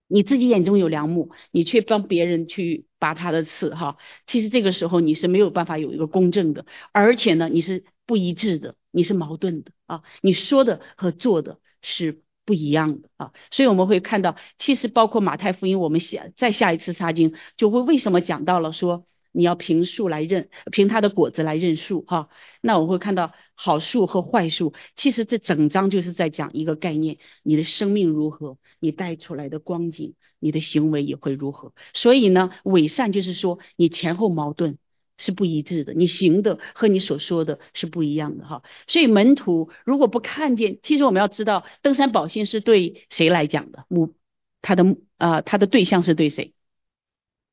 [0.07, 3.97] 你自己眼中有良木，你却帮别人去拔他的刺，哈。
[4.27, 10.03] 其实这个时候你是没有办法有一个公正的，而且呢，你是不一致的，你是矛盾的啊。
[10.21, 13.31] 你说的和做的是不一样的啊。
[13.51, 19.05] 所以我们会看到，其实包括马太福音，我们下再下一次查经就会为什么讲到了说。
[19.31, 22.29] 你要凭树来认，凭它的果子来认树哈。
[22.61, 31.73] 那我会看到好树和坏树，其实这整章就是在讲一个概念：你的生命如何，你带出来的光景，你的行为也会如何。
[31.93, 34.77] 所以呢，伪善就是说你前后矛盾，
[35.17, 38.63] 是不一致的，你行的和你所说的是不一样的哈。
[38.87, 43.85] 所以门徒如果不看见，其实我们要知道，登山宝训是对谁来讲的？
[43.87, 44.13] 目
[44.61, 46.53] 他的啊，他的对象是对谁？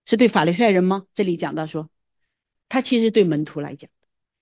[0.09, 1.05] 是对法利赛人吗？
[1.15, 1.91] 这里讲到说，
[2.71, 3.91] 他其实对门徒来讲。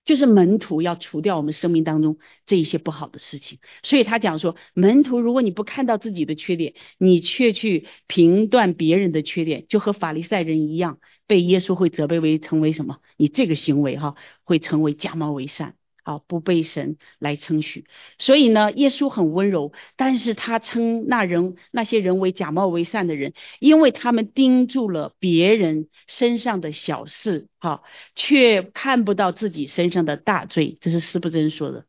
[0.05, 13.00] 就是门徒要除掉我们生命当中这一些不好的事情，所以他讲说，门徒如果你不看到自己的缺点，你却去评断别人的缺点，就和法利赛人一样，被耶稣会责备为成为什么？
[13.16, 15.74] 你这个行为哈，会成为假冒为善。
[16.06, 17.84] 啊，不被神来称许，
[18.16, 27.82] 所以呢，耶稣很温柔，但是他称那人那些人为假冒为善的人，因为他们盯住了别人身上的小事，哈，
[28.14, 30.78] 却看不到自己身上的大罪。
[30.80, 31.86] 这是施不真说的，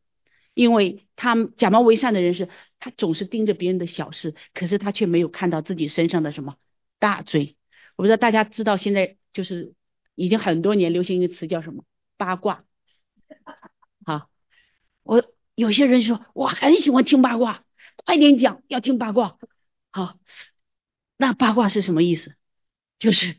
[0.55, 2.49] 因为他们假冒为善的人是，
[2.79, 6.55] 他总是盯着别人的小事，可是他却没有看到自己身上的什么
[6.97, 7.55] 大罪。
[7.95, 9.75] 我不知道大家知道，现在就是
[10.15, 11.83] 已经很多年流行一个词叫什么
[12.17, 12.63] 八卦。
[14.07, 14.29] 好，
[15.03, 15.21] 我
[15.53, 17.65] 有些人说我很喜欢听八卦，
[17.97, 19.37] 快点讲，要听八卦。
[19.91, 20.17] 好，
[21.17, 22.33] 那八卦是什么意思？
[22.99, 23.35] 就是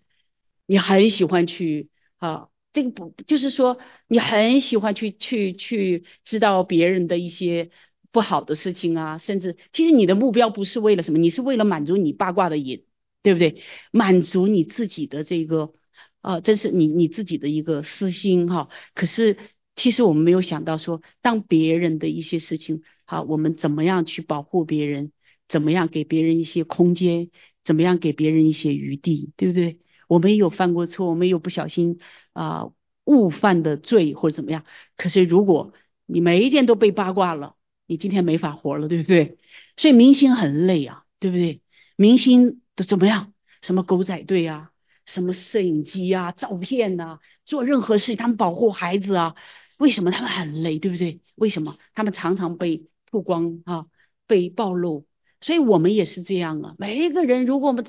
[0.67, 3.79] 你很喜欢去啊，这个不就是说
[4.09, 7.71] 你很喜欢去去去知道别人的一些
[8.13, 12.85] 不好的事情啊，甚至其实你的目标不是为了什么，你是为了满足你八卦的瘾，
[13.23, 13.63] 对不对？
[13.91, 15.73] 满足你自己的这个
[16.21, 18.69] 啊，这是你你自己的一个私心哈。
[18.93, 19.39] 可是。
[19.79, 25.13] 其实我们没有想到说，当别人的一些事情，好，我们怎么样去保护别人，
[25.49, 27.31] 怎么样给别人一些空间，
[27.65, 29.79] 怎么样给别人一些余地，对不对？
[30.09, 32.01] 我们也有犯过错，我们有不小心
[32.33, 32.73] 啊
[33.05, 34.65] 误犯的罪或者怎么样。
[34.97, 35.73] 可是如果
[36.07, 37.55] 你每一件都被八卦了，
[37.87, 39.39] 你今天没法活了，对不对？
[39.77, 41.63] 所以明星很累啊，对不对？
[41.95, 43.33] 明星的怎么样？
[43.63, 44.73] 什么狗仔队啊，
[45.07, 49.37] 什么摄影机啊，照片呐，做任何事，他们保护孩子啊。
[49.79, 51.21] 为什么他们很累，对不对？
[51.37, 53.87] 为什么他们常常被曝光啊，
[54.27, 55.07] 被暴露？
[55.41, 56.75] 所以我们也是这样啊。
[56.79, 57.87] 每一个人，如果我们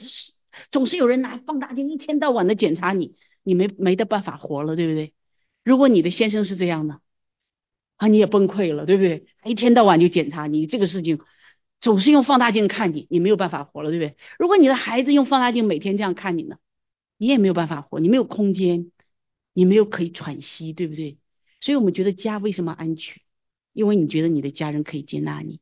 [0.71, 5.13] 总是有人拿放大镜一天到晚的检查你，你没没得办法活了，对不对？
[5.63, 7.01] 如果你的先生是这样的
[7.97, 9.25] 啊，你也崩溃了，对不对？
[9.43, 11.19] 一天到晚就检查你这个事情，
[11.81, 14.15] 总是用放大镜看你，你没有办法活了，对不对？
[14.37, 16.57] 如果你的孩子用放大镜每天这样看你呢，
[17.17, 18.91] 你也没有办法活，你没有空间，
[19.53, 21.17] 你没有可以喘息，对不对？
[21.61, 23.21] 所以我们觉得家为什么安全？
[23.73, 25.59] 因为你觉得你的家人可以接纳你，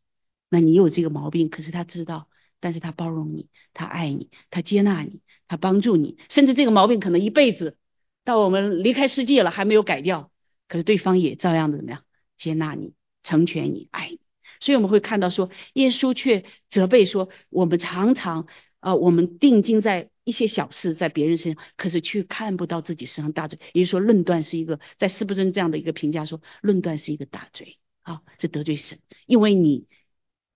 [0.50, 2.30] 那你有这个毛病，可是他知道，
[2.60, 7.78] 但是他包容你，他爱你，他接纳你，他帮助你，甚至这个毛病可能一辈子
[8.24, 10.32] 到我们离开世界了还没有改掉，
[10.68, 12.04] 可是对方也照样的怎么样
[12.38, 14.20] 接纳你、成全你、爱你。
[14.60, 18.48] 所以我们会看到说，耶稣却责备说，我们常常
[18.80, 20.10] 啊，我们定睛在。
[20.28, 23.58] 一些小事在别人身上，可是却看不到自己身上大罪。
[23.72, 29.88] 也就是说，论断是一个在斯布真这样的一个评价说，论断是一个大罪啊，是得罪神，因为你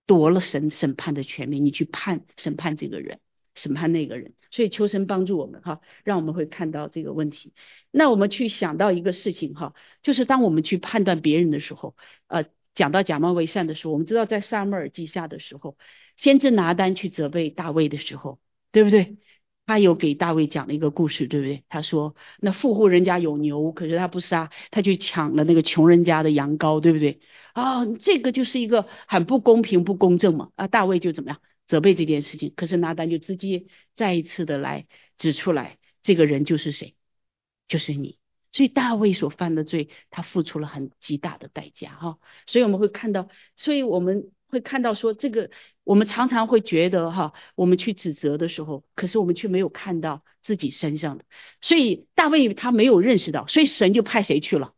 [0.06, 3.22] 夺了神审判的权利，你去判审判这个人，
[3.56, 4.34] 审判那个人。
[4.52, 7.54] 所以求神帮助我们哈，让我们会看到这个问题。
[7.92, 11.96] 那我们去想到一个事情哈，就是当我们去判断别人的时候，
[12.28, 12.44] 呃，
[12.76, 15.78] 讲到假冒为善的时候，我们知道在萨母尔记下的时候，
[16.18, 18.42] 先知拿单去责备大卫的时候，
[18.74, 19.18] 对不对？
[19.72, 21.64] 他有给大卫讲了一个故事，对不对？
[21.70, 27.22] 他说，那富户人家有牛，可是他不杀，他去抢了那个穷人家的羊羔，对不对？
[27.54, 30.52] 啊，这个就是一个很不公平、不公正嘛。
[30.58, 36.96] 啊，大卫就怎么样责备这件事情，可是拿单就直接再一次的来指出来，这个人就是谁？
[37.70, 38.18] 就是你。
[38.52, 42.18] 所以大卫所犯的罪，他付出了很极大的代价，哈。
[42.46, 44.32] 所以我们会看到，所以我们。
[44.52, 45.50] 会看到说这个，
[45.84, 51.26] 我们常常会觉得哈，我们去指责的时候，可是我们却没有看到自己身上的。
[51.60, 54.74] 所以大卫他没有认识到，所以神就派谁去了？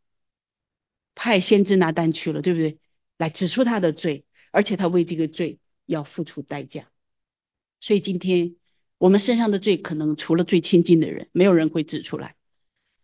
[1.15, 2.79] 派先知拿单去了，对不对？
[3.17, 6.87] 来指出他的罪，而且他为这个罪要付出代价。
[7.81, 8.55] 所以今天
[8.97, 12.35] 我们身上的罪，可能除了最亲近的人，没有人会指出来。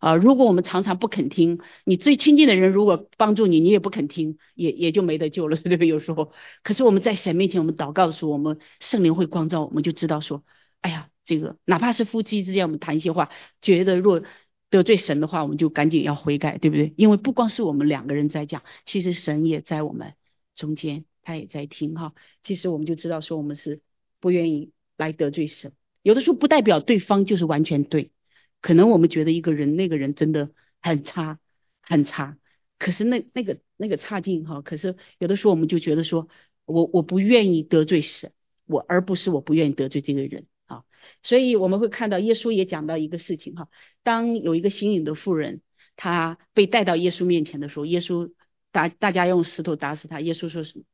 [0.00, 5.86] 啊，如果我们常常不肯听，你最亲近的人如果帮助你，你也不肯听，也也就没得救了， 对不对？
[5.86, 6.32] 有时候，
[6.62, 10.42] 可是我们在神面前，我们祷告的时候，我们圣灵会光照，我们就知道说，
[10.80, 13.28] 哎呀，这个哪怕是夫妻之间，我们谈一些话，
[13.60, 14.22] 觉得若
[14.70, 16.94] 得罪神的话，我们就赶紧要悔改，对不对？
[16.96, 20.14] 因为不光是我们两个人在讲，其实神也在我们
[20.54, 22.14] 中间，他也在听哈。
[22.42, 23.82] 其实我们就知道说，我们是
[24.18, 25.72] 不愿意来得罪神，
[26.02, 28.12] 有的时候不代表对方就是完全对。
[28.60, 31.38] 可能我们觉得一个人那个人真的很差
[31.82, 32.38] 很差，
[32.78, 36.28] 可是那那个那个差劲哈，可是有的时候我们就觉得说，
[36.64, 38.32] 我我不愿意得罪神，
[38.66, 40.84] 我而不是我不愿意得罪这个人啊，
[41.22, 43.68] 所以我们会看到耶稣也讲到一个事情哈，
[44.02, 45.62] 当有一个新颖的妇人，
[45.96, 48.32] 他被带到耶稣面前的时候，耶稣
[48.70, 50.84] 大大家用石头打死他，耶稣说什么？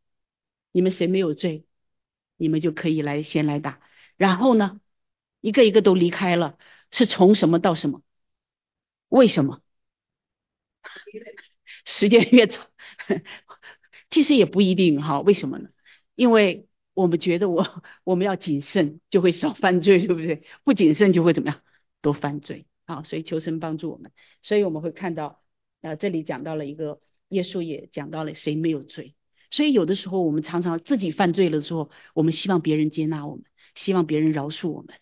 [0.72, 1.64] 你们谁没有罪，
[2.36, 3.80] 你们就可以来先来打。
[4.16, 4.80] 然后呢，
[5.40, 6.58] 一个一个都离开了，
[6.96, 8.00] 是从什么到什么？
[9.08, 9.60] 为什么？
[11.84, 12.66] 时间越长，
[14.08, 15.20] 其实也不一定哈。
[15.20, 15.68] 为什么呢？
[16.14, 20.46] 因为我们觉得我我们要谨慎，就会少犯罪，对不对？
[20.64, 21.60] 不谨慎就会怎么样？
[22.00, 23.02] 多犯罪啊！
[23.02, 24.10] 所以求神帮助我们。
[24.42, 25.42] 所以我们会看到，
[25.82, 29.14] 呃，这里讲到了一个耶稣也讲到了谁没有罪。
[29.50, 33.44] 所以有的时候我们常常自己犯罪了之后，我们希望别人接纳我们，
[33.74, 34.94] 希望别人饶恕我们。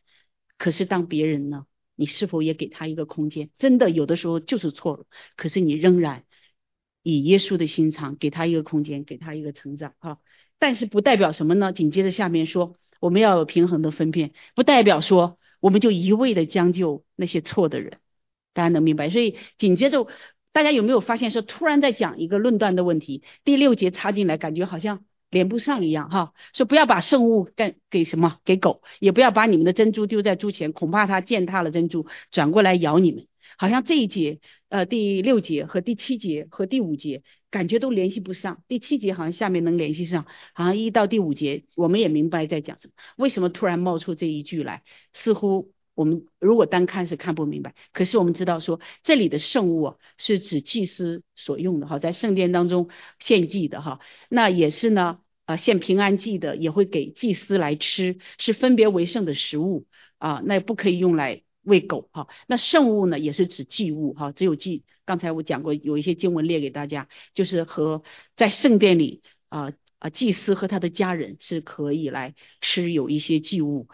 [0.58, 3.50] 可是当别人呢，你是否也给他一个空间？
[3.58, 6.24] 真的有的时候就是错了，可是你仍然
[7.02, 10.18] 以耶稣的心肠给他一个空间，给他一个成长啊。
[10.58, 11.72] 但是不代表什么呢？
[11.72, 17.98] 紧接着下面说，我们要有平衡的分辨，不代表说我们就一味的将就那些错的人。
[18.52, 19.10] 大家能明白？
[19.10, 20.06] 所以紧接着。
[20.52, 25.04] 大家有没有发现说，突然在讲一个论断的问题，第六节插进来，感觉好像
[25.34, 26.32] 连不上一样哈。
[26.54, 33.26] 说不要把圣物干给什么给狗，也不要把你们的珍珠丢在猪前，恐怕它践踏了珍珠，转过来咬你们。
[33.58, 38.62] 好像这一节呃第六节和第七节和第五节感觉都联系不上。
[38.68, 42.94] 第七节好像下面能联系上，好像一到第五节我们也明白在讲什么。
[43.16, 44.82] 为什么突然冒出这一句来？
[45.12, 45.74] 似乎。
[45.96, 52.88] 我们如果单看是看不明白，可是我们知道说这里的圣物啊是指祭司所用的哈，在圣殿当中
[53.20, 59.86] 献祭的哈，那也是呢啊献平安祭的也会给祭司来吃，是分别为圣的食物
[60.18, 62.28] 啊，那不可以用来喂狗哈。
[62.46, 64.84] 那圣物呢也是指祭物哈，只有祭。
[65.06, 68.02] 刚才我讲过有一些经文列给大家，就是和
[68.36, 73.88] 在圣殿里啊啊祭司和他的家人是可以来吃有一些祭物。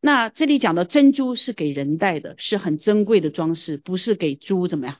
[0.00, 4.98] 那这里讲的珍珠是给人戴的，是很珍贵的装饰，不是给猪怎么样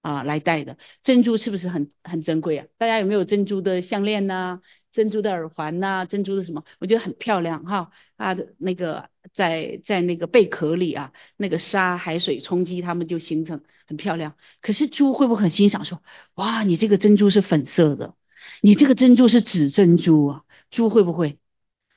[0.00, 0.78] 啊来戴的。
[1.02, 2.66] 珍珠是不是很很珍贵啊？
[2.78, 4.62] 大家有没有珍珠的项链呐？
[4.94, 6.06] 珍珠的耳环呐？
[6.06, 6.64] 珍珠的什么？
[6.78, 7.90] 我觉得很漂亮哈。
[8.16, 14.36] 啊，那个在在那个贝壳里啊，那个沙海水冲击，它们就形成很漂亮。
[14.62, 15.84] 可是猪会不会很欣赏？
[15.84, 16.00] 说
[16.36, 18.14] 哇，你这个珍珠是粉色的，
[18.62, 20.44] 你这个珍珠是紫珍珠啊？
[20.70, 21.38] 猪会不会？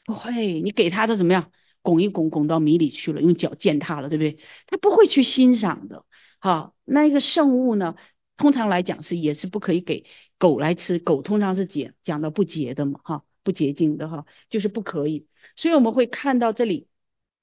[0.04, 1.52] 不会，你给它的怎么样？
[1.84, 4.40] 拱一拱，拱到米里去了，用脚践踏了，对不对？
[4.66, 6.04] 他不会去欣赏的。
[6.40, 7.96] 好，那一个圣物呢？
[8.38, 10.06] 通常来讲是也是不可以给
[10.38, 15.28] 狗来吃，狗通常是洁讲到不洁的嘛，哈，不洁净的哈，就是不可以。
[15.56, 16.88] 所以我们会看到这里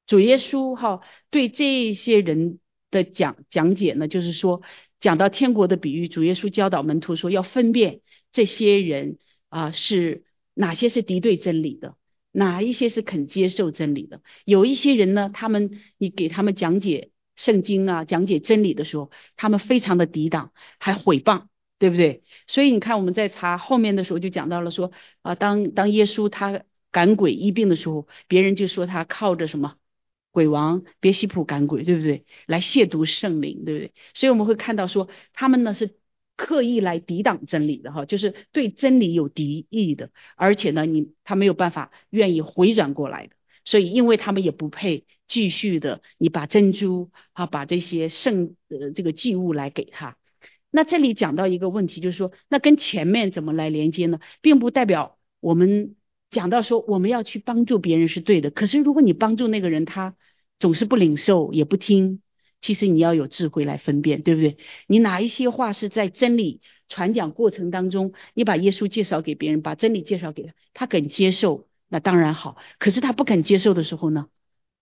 [0.07, 2.59] 主耶稣哈对这些人
[2.91, 4.63] 的讲讲解呢，就是说
[5.01, 8.01] 讲到天国的比喻，主耶稣教导门徒说要分辨
[8.33, 9.19] 这些人
[9.49, 10.25] 啊是
[10.55, 11.97] 哪些是敌对真理的。
[12.37, 14.21] 哪一些是肯接受真理的？
[14.45, 21.47] 有一些人呢，他们你给他们讲解圣经啊，讲解真理的时候，他们非常的抵挡，还毁谤，
[21.79, 22.23] 对不对？
[22.47, 29.77] 所以你看我们在查后面的时候就讲到了说啊，当当耶稣他赶鬼医病的时候，别人就说他靠着什么
[30.31, 32.25] 鬼王别西卜赶鬼，对不对？
[32.47, 33.93] 来亵渎圣灵，对不对？
[34.15, 35.97] 所以我们会看到说他们呢是。
[36.37, 50.17] 刻意来抵挡真理的哈，就是对真理有敌意的，而且呢，你他没有办法愿意回转过来的，所以因为他们也不配继续的，你把珍珠啊，把这些圣呃这个祭物来给他。
[50.77, 54.19] 那这里讲到一个问题，就是说，那跟前面怎么来连接呢？
[54.41, 55.95] 并不代表我们
[56.33, 60.17] 讲到说我们要去帮助别人是对的，可是如果你帮助那个人，他
[60.59, 62.23] 总是不领受也不听。
[62.61, 64.57] 其实你要有智慧来分辨，对不对？
[64.89, 72.57] 你哪一些话是在真理传讲过程当中，你把耶稣介绍给别人，把真理介绍给他，他肯接受，那当然好。
[72.81, 74.29] 可是他不肯接受的时候呢，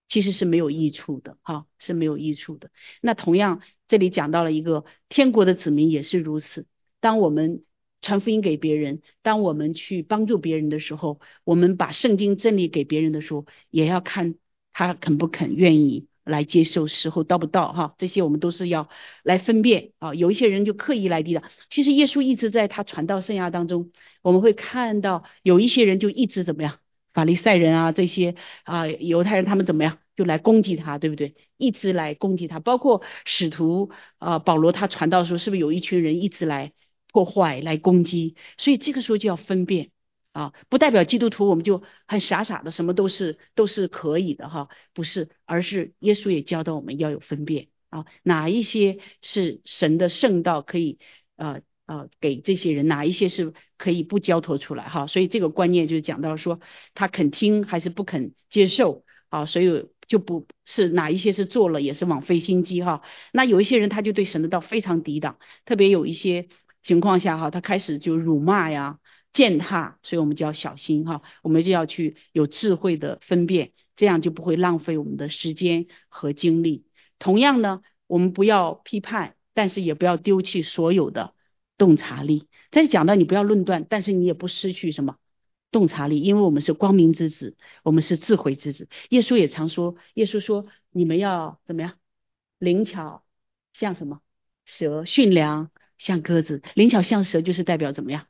[0.08, 2.70] 其实是没有益处的，哈，是没有益处的。
[3.00, 3.60] 那同样，
[3.92, 6.64] 这里讲到了一个天国的子民也是如此。
[7.00, 7.62] 当我们
[8.00, 14.36] 传福音给别人，当我们去帮助别人的时候，我们把圣经真理给别人的时候，也要看
[14.72, 16.08] 他肯不肯愿意。
[16.24, 17.94] 来接受时候到不到哈？
[17.98, 18.88] 这些我们都是要
[19.24, 20.14] 来分辨啊。
[20.14, 21.42] 有一些人就刻意来抵挡。
[21.68, 26.78] 其实耶稣一直在他传道生涯当中，我们会看到有一些人就一直怎么样？
[27.12, 29.98] 法利赛人啊，这些啊犹太人他们怎么样？
[30.16, 31.34] 就来攻击他，对不对？
[31.56, 32.60] 一直来攻击他。
[32.60, 36.72] 包括使徒啊保罗他传道的时候，是不是有一群人一直来
[37.12, 38.36] 破坏、来攻击？
[38.58, 39.90] 所以这个时候就要分辨。
[40.32, 50.98] 啊，不代表基督徒我们就很傻傻的，什么都是都是可以的哈，不是，而是耶稣也教导我们要有分辨啊，哪一些是神的圣道可以
[51.36, 56.60] 呃呃给这些人，哪一些是可以不交托出来哈，所以这个观念就是讲到说
[56.94, 63.00] 他肯听还是不肯接受啊，所以就不是哪一些是做了也是枉费心机哈。
[63.32, 66.48] 那有一些人他就对神的道非常抵挡，特别有一些
[66.82, 68.98] 情况下哈，他开始就辱骂呀、
[69.32, 76.84] 践踏，所以我们就要小心哈，我们就要去有智慧的分辨，这样就不会浪费我们的时间和精力。
[77.18, 81.32] 同样呢，我们不要批判，但是也不要丢弃所有的
[81.78, 82.48] 洞察力。
[82.70, 85.16] 再讲到你不要论断，但是你也不失去什么。
[85.72, 88.88] 洞察力，因为我们是光明之子，我们是智慧之子。
[89.08, 91.98] 耶稣也常说，耶稣说你们要怎么样？
[92.58, 93.24] 灵巧
[93.72, 94.20] 像什么？
[94.64, 96.62] 蛇，驯良像鸽子。
[96.74, 98.28] 灵巧像蛇就是代表怎么样？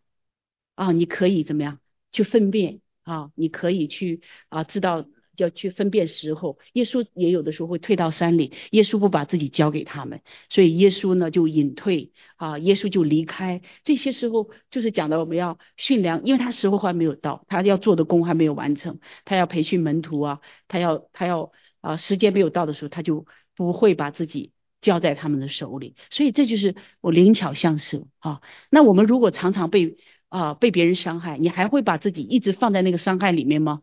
[0.75, 1.81] 啊，你可以怎么样
[2.13, 3.31] 去分辨啊？
[3.35, 5.07] 你可以去啊，知道。
[5.37, 13.63] 要去分辨时候，耶稣也有的时候会退到山里，耶稣不把自己交给他们，所以耶稣呢就隐退啊，耶稣就离开。
[13.85, 23.27] 这些时候就是讲的我们要训良，因为他时候还没有到，他要做的工还没有完成，他要培训门徒啊，他要他要啊，时间没有到的时候，他就
[23.57, 25.97] 不会把自己交在他们的手里。
[26.11, 28.41] 所以这就是我灵巧相舍啊。
[28.71, 29.97] 那我们如果常常被
[30.29, 33.83] 啊被别人伤害，你还会把自己一直放在那个伤害里面吗？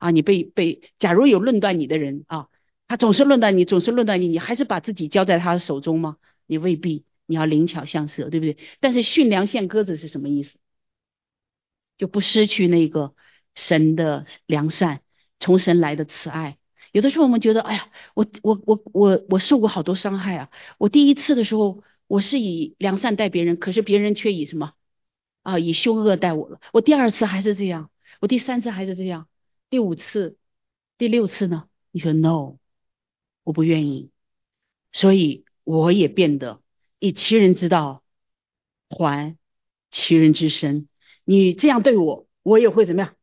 [0.00, 2.48] 啊，你被被，假如有论断你的人啊，
[2.88, 6.16] 他总是论断你，总是论断你，你还是把自己交在他的手中吗？
[6.46, 8.56] 你未必，你要灵巧像蛇，对不对？
[8.80, 10.58] 但是驯良像鸽子是什么意思？
[11.98, 13.14] 就不失去那个
[13.54, 15.02] 神的良善，
[15.38, 16.56] 从神来的慈爱。
[16.92, 20.50] 有的时候我们觉得，哎呀，我我我我我受过好多伤害啊！
[20.78, 24.72] 我第一次的时候，我是以良善待别人，可是别人却以什么
[25.42, 25.58] 啊？
[25.58, 26.58] 以凶恶待我了。
[26.72, 27.90] 我第二次还是这样，
[28.20, 29.28] 我第三次还是这样。
[29.70, 30.36] 第五次、
[30.98, 31.68] 第六次呢？
[31.92, 32.58] 你说 no，
[33.44, 34.10] 我不愿意，
[34.92, 36.60] 所以我也变得
[36.98, 38.02] 以其人之道
[38.88, 39.38] 还
[39.90, 40.88] 其人之身。
[41.24, 43.16] 你这样对我，我也会怎么样？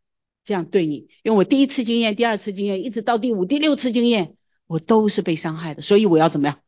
[0.45, 1.09] 这样对你？
[1.23, 4.37] 因为我第一次经验、第二次经验，一直到第五、第六次经验，
[4.67, 6.61] 我都是被伤害的，所以我要怎么样？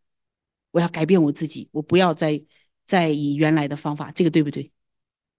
[0.72, 2.44] 我要改变我自己，我不要再
[2.86, 4.74] 再以原来的方法，这个对不对？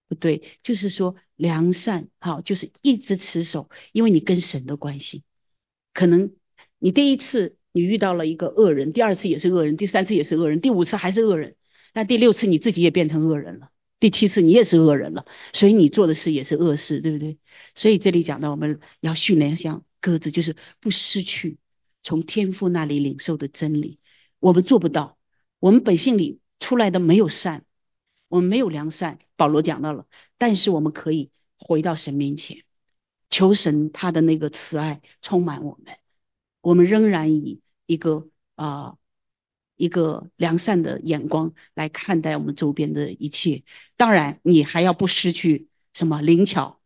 [0.09, 5.23] 不对，就是说良善，好，就是一直持守，因为你跟神的关系，
[5.95, 6.35] 可能
[6.79, 11.57] 你第一次你遇到了一个恶人，第二次也是恶人，第三次也是恶人，第五次还是恶人，
[11.95, 13.71] 那第六次你自己也变成恶人了，
[14.01, 15.25] 第七次你也是恶人了，
[15.55, 17.39] 所以你做的事也是恶事，对不对？
[17.75, 21.57] 所以这里讲到我们要训练像鸽子，就是不失去
[22.03, 23.99] 从天父那里领受的真理，
[24.41, 25.17] 我们做不到，
[25.59, 27.65] 我们本性里出来的没有善。
[28.29, 30.05] 我们没有良善，保罗讲到了，
[30.37, 32.63] 但是我们可以回到神面前，
[33.31, 35.97] 求神他的那个慈爱充满我们，
[36.61, 38.99] 我们仍然以一个啊
[39.77, 43.65] 一个良善的眼光来看待我们周边的一切。
[43.97, 46.80] 当然，你还要不失去什么灵巧。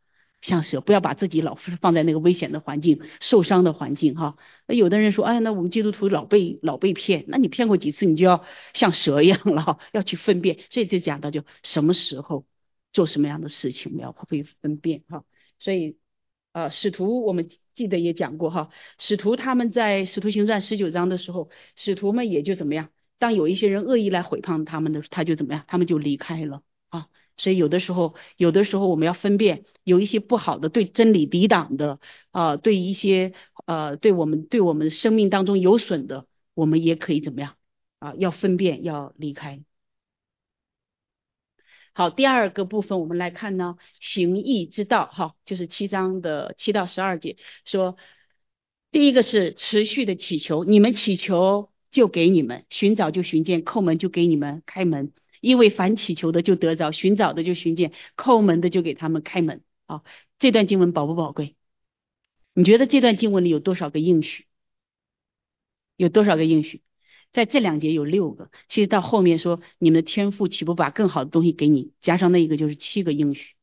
[0.45, 4.37] 像蛇，不要把自己老是放在那个危险的环境、受伤的环境哈。
[4.67, 10.59] 那有的人说，哎，那我们基督徒老被老被骗，那你骗过几次，你就要像蛇一样了哈，要去分辨。
[10.69, 12.45] 所以就讲到，就什么时候
[12.93, 15.25] 做什么样的事情，我们要会分辨哈。
[15.59, 15.97] 所以，
[16.53, 18.69] 呃，使徒我们记得也讲过哈，
[18.99, 27.07] 使徒他们在使徒行传十九章的时候，使徒们也就怎么样，当有一些人恶意来毁谤他们的，他就怎么样，他们就离开了啊。
[27.37, 31.99] 所以有的时候，有的时候我们要分辨，有一些不好的、对真理抵挡的，
[32.31, 33.33] 啊，对一些
[33.67, 37.57] 呃，对我们对我们生命当中有损的，我们也可以怎么样
[37.99, 38.15] 啊？
[38.17, 39.63] 要分辨，要离开。
[41.93, 47.97] 好，第二个部分我们来看呢，行义之道，哈，就是七章的七到十二节说，
[48.91, 55.13] 第一个是持续的祈求，你们祈求就给你们，寻找就寻见，叩门就给你们开门。
[55.45, 59.63] 因为凡祈求的就得着，寻找的就寻见，叩门的就给他们开门。
[59.87, 60.03] 啊，
[60.39, 61.57] 这段经文宝不宝贵？
[62.55, 64.47] 你觉得这段经文里有多少个应许？
[65.97, 66.83] 有多少个应许？
[67.33, 68.51] 在这两节有六个。
[68.69, 71.93] 其实到后面说，你们的天赋岂不把更好的东西给你？
[72.01, 73.55] 加上那一个就是七个应许。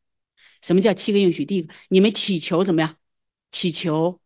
[0.61, 1.45] 什么叫七个应许？
[1.45, 2.97] 第一个，你们祈求怎么样？
[3.51, 4.21] 祈求、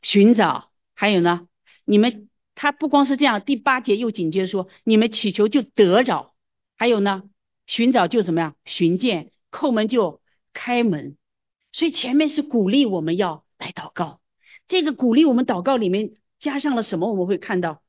[0.00, 1.48] 寻找，还有呢？
[1.84, 6.34] 你们他不光是这样，第八节又紧接着说，你们祈求就得着。
[6.80, 7.24] 还有呢，
[7.66, 8.56] 寻找就怎么样？
[8.64, 10.22] 寻见，叩门就
[10.54, 11.18] 开门。
[11.72, 14.22] 所以前面是鼓励我们要来祷告。
[14.66, 17.10] 这个鼓励我们祷告里面加上了什么？
[17.10, 17.82] 我们会看到，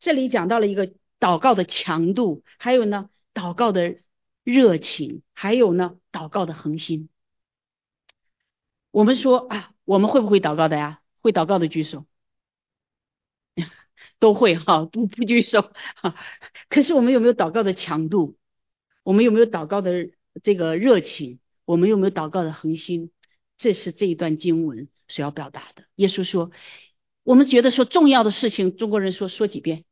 [0.00, 3.98] 这里讲到了一个祷告的强度，还有呢，祷告的
[4.42, 7.08] 热情，还有呢，祷告的恒心。
[8.90, 11.00] 我们说啊，我们会不会祷告的呀？
[11.20, 12.06] 会祷告的举手。
[14.18, 16.14] 都会哈，不不举手哈。
[16.68, 18.36] 可是我们有没有祷告的强度？
[19.02, 20.10] 我们有没有祷告的
[20.42, 21.40] 这个热情？
[21.64, 23.10] 我们有没有祷告的恒心？
[23.58, 25.84] 这是这一段经文所要表达的。
[25.94, 26.50] 耶稣说
[27.22, 29.84] ：“我们觉得说重要的事情，中国人说说几遍，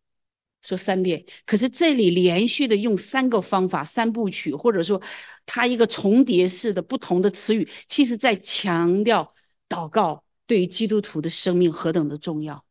[0.63, 1.27] 说三遍。
[1.47, 5.03] 可是这里连续的用三个方法、三部曲，或者说
[5.47, 9.35] 它一个重叠式的不同的词语，其实在强调
[9.69, 12.65] 祷告对于基督徒的生命何等的重要。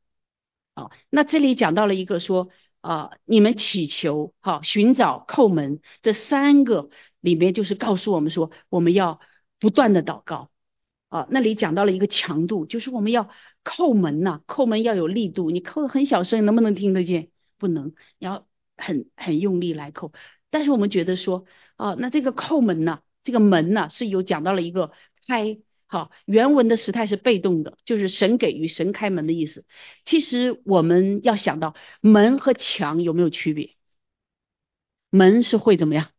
[0.80, 2.50] 啊，那这里讲到了一个说
[2.80, 9.20] 啊，你们祈求、哈寻找、叩门这三个里面，就是告诉我们说，我们要
[9.60, 10.50] 不断的祷告。
[11.10, 13.30] 啊，那里讲到了一个强度，就是我们要
[13.64, 15.50] 叩门呐，叩门要有力度。
[15.50, 17.30] 你叩的很小声，能不能听得见？
[17.58, 20.14] 不能，要很很用力来叩。
[20.52, 21.46] 但是我们觉得说，
[21.78, 24.92] 啊，那这个叩门呐，这个门呐，是有讲到了一个
[25.28, 25.58] 开，
[25.90, 29.66] 好，原文的时态是被动的，就是神给予、神开门的意思。
[30.06, 33.76] 其实我们要想到门和墙有没有区别？
[35.10, 36.12] 门是会怎么样？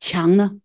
[0.00, 0.60] 墙呢？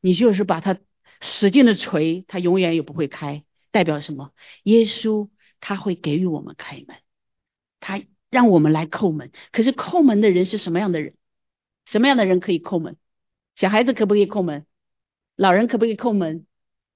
[0.00, 0.78] 你就是把它。
[1.24, 3.44] 使劲的锤，它永远也不会开。
[3.70, 4.32] 代表什么？
[4.64, 6.96] 耶稣他会给予我们开门，
[7.78, 9.30] 他让我们来叩门。
[9.52, 11.14] 可是叩门的人是什么样的人？
[11.84, 12.96] 什么样的人可以叩门？
[13.54, 14.66] 小孩子可不可以叩门？
[15.36, 16.44] 老人可不可以叩门？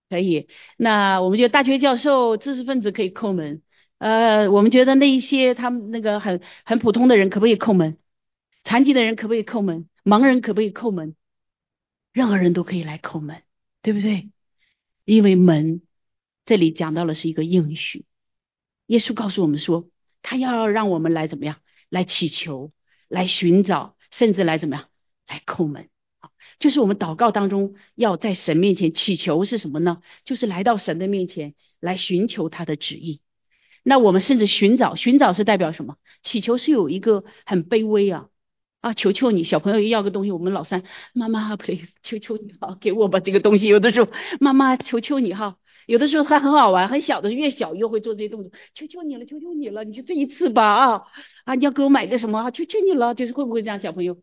[0.09, 0.49] 可以。
[0.77, 3.63] 那我们觉得大学教授、知识分子可以叩门。
[3.99, 7.97] 呃，我们觉得那一些他们那个很很普通的人可不可以叩门？
[8.65, 9.89] 残疾的人可不可以叩门？
[10.05, 11.17] 盲人可不可以叩门？
[12.13, 13.43] 任何人都可以来叩门。
[13.83, 14.31] 对不对？
[15.05, 15.81] 因为门
[16.45, 18.05] 这里讲到了是一个应许，
[18.87, 19.89] 耶稣告诉我们说，
[20.23, 21.59] 他要让我们来怎么样？
[21.89, 22.73] 来祈求，
[23.07, 24.89] 来寻找，甚至来怎么样？
[25.29, 25.89] 来叩门！
[26.59, 30.01] 就是我们祷告当中要在神面前祈求是什么呢？
[30.25, 33.21] 就是来到神的面前来寻求他的旨意。
[33.83, 35.97] 那我们甚至寻找，寻找是代表什么？
[36.23, 38.29] 祈求是有一个很卑微啊。
[38.81, 43.67] 啊，求求你，小朋友要个东西，我们老三，妈妈，please，求求你哈，给我吧这个东西。
[43.67, 45.57] 有的时候，妈妈，求求你哈。
[45.87, 48.53] 有的时候他很好玩，很小的越小越会做这些动作。
[48.75, 51.03] 求求你了，求求你了，你就这一次吧啊
[51.45, 51.55] 啊！
[51.57, 52.51] 你要给我买个什么？
[52.53, 54.19] 求求你了，就是会不会这样，小朋友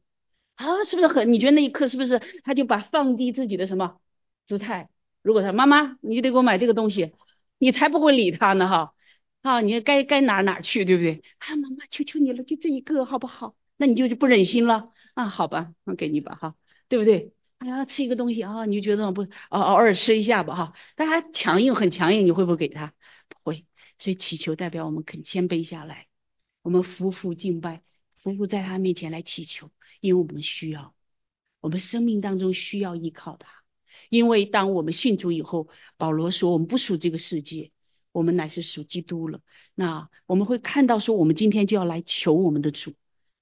[0.56, 0.84] 啊？
[0.84, 1.32] 是不是很？
[1.34, 3.99] 你觉得那一刻是不是他就把放低自己的什么
[4.47, 4.89] 姿态？
[5.22, 7.14] 如果他妈妈，你就得给我买这个东西，
[7.58, 8.93] 你才不会理他呢哈
[9.41, 9.62] 啊！
[9.62, 11.24] 你该该哪哪去，对不对？
[11.39, 13.56] 啊，妈妈，求求你了，就这一个好不好？
[13.78, 15.26] 那你就就不忍心了啊？
[15.30, 16.56] 好吧，那给你吧哈，
[16.89, 17.34] 对不对？
[17.60, 20.74] 哎呀，吃一个东西啊，你就觉得不，偶偶尔吃一下吧哈。
[20.95, 22.93] 但他强硬，很强硬，你会不会给他？
[23.30, 23.66] 不会。
[23.99, 26.08] 所以祈求代表我们肯谦卑下来，
[26.62, 27.82] 我们夫妇敬拜，
[28.24, 29.69] 夫妇在他面前来祈求，
[29.99, 30.95] 因为我们需要，
[31.59, 33.49] 我们生命当中需要依靠他。
[34.09, 35.67] 因为当我们信主以后，
[35.97, 37.71] 保罗说我们不属这个世界，
[38.11, 39.41] 我们乃是属基督了。
[39.76, 42.93] 那我们会看到说，我们今天就要来求我们的主。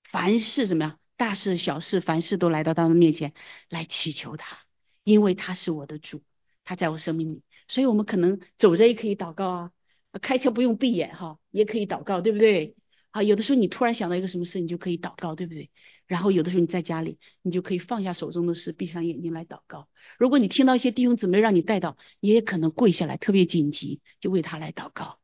[0.10, 1.00] 凡事怎么样？
[1.18, 3.34] 大事小事，凡事都来到他们面前
[3.70, 4.58] 来祈求他，
[5.04, 6.24] 因为他是我的主，
[6.64, 9.72] 他在我生命里，所以我们可能走着也可以祷告啊，
[10.20, 12.76] 开车不用闭眼哈，也可以祷告，对不对？
[13.12, 15.70] 啊，有的时候你突然想到一个什么事，你就可以祷告，对不对？
[16.08, 19.88] 然后有的时候你在家里，你就可以放下手中的事，闭上眼睛来祷告。
[20.18, 25.20] 如果你听到一些弟兄姊妹让你带到，你也可能跪下来，特别紧急，就为他来祷告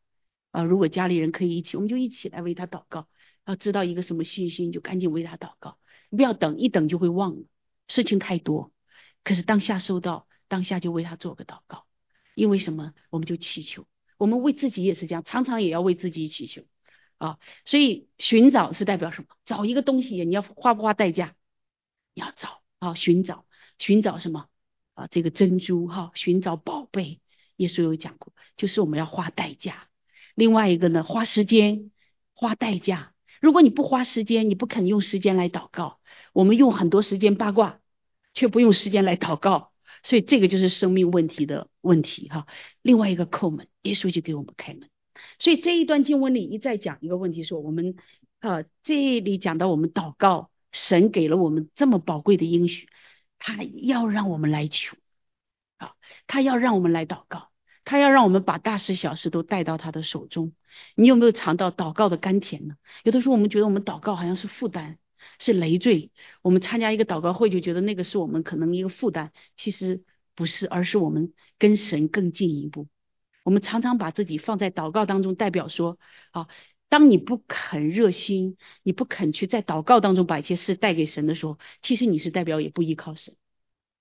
[0.51, 0.63] 啊。
[0.63, 3.07] 如果家里人可以一起，我们就一起来为他祷告。
[3.45, 5.77] 要知道一个什么信息，你就赶紧为他祷告，
[6.09, 7.45] 你不要等，一等就会忘了，
[7.87, 8.73] 事情太多。
[9.23, 11.85] 可是当下收到，当下就为他做个祷告，
[12.35, 12.93] 因为什么？
[13.09, 16.63] 我们就祈求，我们为自己也是这样，常常也要为自己祈求
[17.17, 17.39] 啊。
[17.65, 19.27] 所以寻找是代表什么？
[19.45, 21.35] 找一个东西，你要花不花代价？
[22.13, 23.45] 你要找啊，寻找，
[23.77, 24.47] 寻找什么
[24.93, 25.07] 啊？
[25.07, 27.21] 这个珍珠哈，寻找宝贝，
[27.57, 29.87] 耶稣有讲过，就是我们要花代价。
[30.35, 31.91] 另外一个呢，花时间，
[32.33, 33.13] 花代价。
[33.39, 35.99] 如果你不花时间，你不肯用时间来祷告，
[36.33, 37.79] 我们用很多时间八卦，
[38.33, 42.47] 却不用时间来祷告，所以这个就是生命问题的问题哈。
[42.81, 44.89] 另外一个叩门，耶稣就给我们开门。
[45.39, 47.95] 所以这一段经文里一再讲一个问题，说我们
[48.39, 52.87] 啊这里讲到我们祷告，神给了我们这么宝贵的应许，
[53.39, 54.97] 他要让我们来求
[55.77, 55.93] 啊，
[56.27, 57.49] 他要让我们来祷告。
[57.89, 60.51] 他要让我们把大事小事都带到他的手中。
[60.95, 62.75] 你有没有尝到祷告的甘甜呢？
[63.05, 64.97] 有的时候我们觉得我们祷告好像是负担，
[65.39, 66.11] 是累赘。
[66.41, 70.03] 我们参加一个祷告会就觉得那个是我们可能一个负担，其实
[70.35, 72.89] 不是，而是我们跟神更进一步。
[73.47, 75.97] 我们常常把自己放在祷告当中，代表说
[76.31, 76.49] 啊，
[76.89, 83.37] 当你不肯热心，你不肯去在祷告当中把一些事带给神的时候，其实你是代表也不依靠神。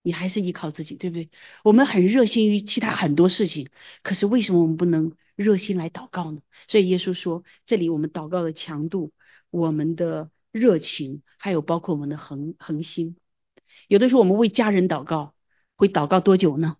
[0.02, 1.30] 你还是依靠自己，对不对？
[1.62, 3.68] 我们很热心于其他很多事情，
[4.02, 6.40] 可是为什么我们不能热心来祷告呢？
[6.66, 9.12] 所以耶稣说，这里我们祷告的强度、
[9.50, 13.16] 我们的热情，还有包括我们的恒恒心。
[13.86, 15.36] 有的时候我们为家人祷告，
[15.76, 16.78] 会祷告多久呢？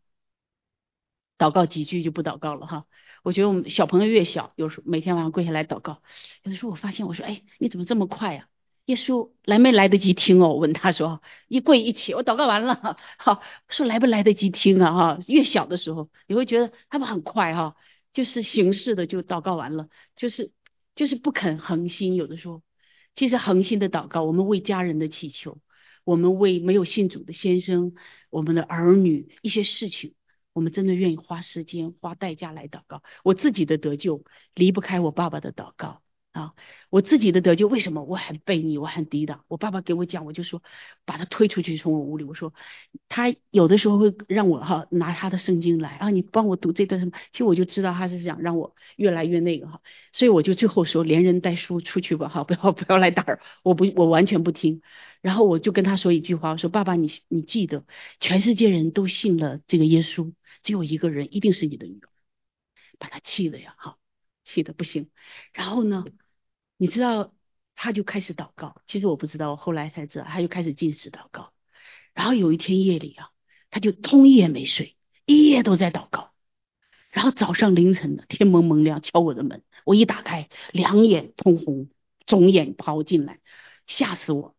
[1.38, 2.86] 祷告几句就不祷告了哈。
[3.22, 6.00] 我觉得我们小朋友越小，有时候每天晚上跪下来祷告，
[6.44, 8.48] 有的时候我发现我说，哎，你怎么这么快呀？
[8.84, 10.50] 耶稣来没来得及听哦？
[10.50, 14.92] 我问他说，一跪一起，我祷告完了，好，说来不来得及听啊？
[14.92, 17.74] 哈，越小的时候你会觉得他们很快哈，
[18.12, 20.52] 就是形式的就祷告完了，就是
[20.94, 22.14] 就是不肯恒心。
[22.14, 22.62] 有的时候，
[23.16, 25.58] 其实恒心的祷告，我们为家人的祈求，
[26.04, 27.92] 我们为没有信主的先生，
[28.30, 30.14] 我们的儿女一些事情。
[30.56, 33.02] 我们真的愿意花时间、花代价来祷告。
[33.22, 36.00] 我自己的得救离不开我爸爸的祷告
[36.32, 36.54] 啊！
[36.88, 38.04] 我自己的得救为什么？
[38.04, 39.44] 我很悖逆，我很抵挡。
[39.48, 40.62] 我爸爸给我讲，我就说
[41.04, 42.24] 把他推出去，从我屋里。
[42.24, 42.54] 我说
[43.10, 47.12] 他有的时候会让我哈拿他的圣经来啊，你帮我读这段什么？
[47.32, 49.82] 其实我就知道他是想让我越来越那个哈，
[50.12, 54.80] 所以我就最后说连人带书出去吧哈，不要 不要来打扰我，不我完全不听。
[55.22, 57.84] 然后我就跟他说一句话，我说爸爸你你记得，
[58.20, 60.32] 全世界人都信了这个耶稣。
[60.62, 62.08] 只有一个人，一定是你的女儿，
[62.98, 63.98] 把他气的呀，哈，
[64.44, 65.10] 气的不行。
[65.52, 66.04] 然后呢，
[66.76, 67.34] 你知道，
[67.74, 68.80] 他就开始祷告。
[68.86, 71.52] 其实我不知道，后来才知道，他就开始进食祷告。
[72.14, 73.30] 然后有一天夜里啊，
[73.70, 74.96] 他就通夜没睡，
[75.26, 76.32] 一夜都在祷告。
[77.10, 81.88] 然后早上凌晨的天蒙蒙亮，敲我的门，我一打开，两眼通红，
[82.26, 83.40] 肿眼跑进来，
[83.86, 84.55] 吓死我。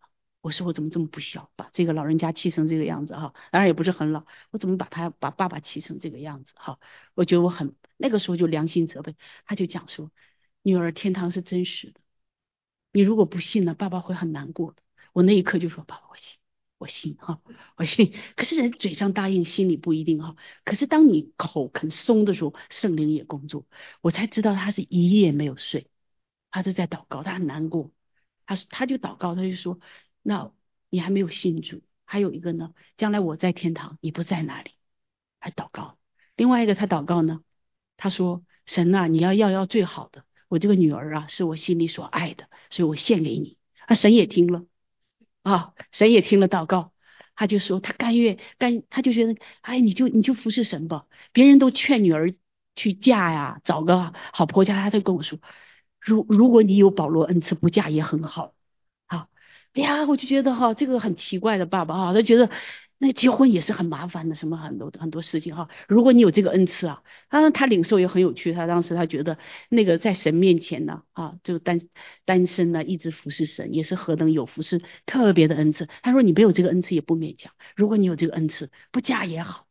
[0.47, 3.33] 我说我怎么这么不孝，把这个老人家气成这个样子哈？
[3.51, 6.79] 当然也不是很老，我怎么把他把爸爸气成这个样子哈？
[7.15, 10.09] 我觉得我很那个时候就良心责备，他就讲说，
[10.61, 11.99] 女儿天堂是真实的，
[12.93, 14.81] 你如果不信呢，爸爸会很难过的。
[15.11, 16.37] 我那一刻就说爸爸我信，
[16.77, 17.41] 我信哈，
[17.75, 18.13] 我信。
[18.37, 20.37] 可是人嘴上答应，心里不一定哈。
[20.63, 23.65] 可是当你口肯松的时候，圣灵也工作，
[23.99, 25.89] 我才知道他是一夜没有睡，
[26.51, 27.91] 他是在祷告，他很难过，
[28.45, 29.81] 他他就祷告，他就说。
[30.27, 30.51] 那
[30.89, 34.71] 你还没有信主，还有一个呢，将来我在天堂，你不在那里，
[35.39, 35.97] 还祷告。
[36.35, 37.39] 另外一个他祷告呢，
[37.95, 43.57] 他说神呐，你要要要最好的，我这个女儿啊，是我心里所爱的，所以我献给你。
[43.85, 44.65] 啊，神也听了，
[45.43, 46.91] 啊，神也听了祷告，
[47.33, 51.07] 他就说他甘愿甘，他就觉得哎，你就你就服侍神吧。
[51.31, 52.35] 别人都劝女儿
[52.75, 55.39] 去嫁呀，找个好婆家，他都跟我说，
[56.01, 58.53] 如如果你有保罗恩赐，不嫁也很好。
[59.83, 62.49] 呀，我就觉得哈，这个很奇怪的爸爸哈，他觉得
[62.97, 65.69] 那结婚也是很麻烦的，什么很多很多事情哈。
[65.87, 68.53] 如果你有这个恩赐啊，当然他领受也很有趣。
[68.53, 69.37] 他当时他觉得
[69.69, 71.81] 那个在神面前呢，啊，就单
[72.25, 75.87] 单身呢，一直服侍神，也是何等有福，是特别的恩赐。
[76.01, 79.67] 他说你没有这个恩赐也不勉强，如果你有这个恩赐，不嫁也好，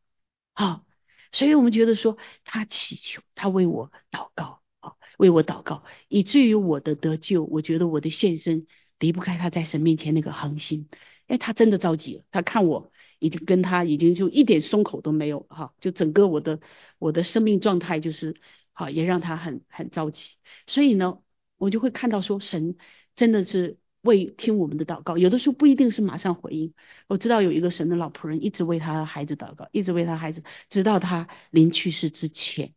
[0.54, 0.84] 好。
[1.32, 8.66] 所以我们觉得说他祈求，他为我祷告啊，为我祷告，以至于我的得救，我觉得我的献身。
[8.98, 10.88] 离不开他在神面前那个恒心，
[11.26, 12.24] 哎，他真的着急了。
[12.30, 16.60] 他看我已经跟他已经就一点松口都没有哈，就整个我的
[16.98, 18.36] 我的生命状态就是
[18.72, 20.36] 好，也让他很很着急。
[20.66, 21.22] 所以呢，
[21.58, 22.76] 我就会看到说神
[23.14, 26.74] 真的是为听我们的祷告，有的时候不一定是马上回应。
[27.08, 32.74] 我知道有一个神的老仆人一直为他的孩子祷告，一直为他孩子，直到他临去世之前，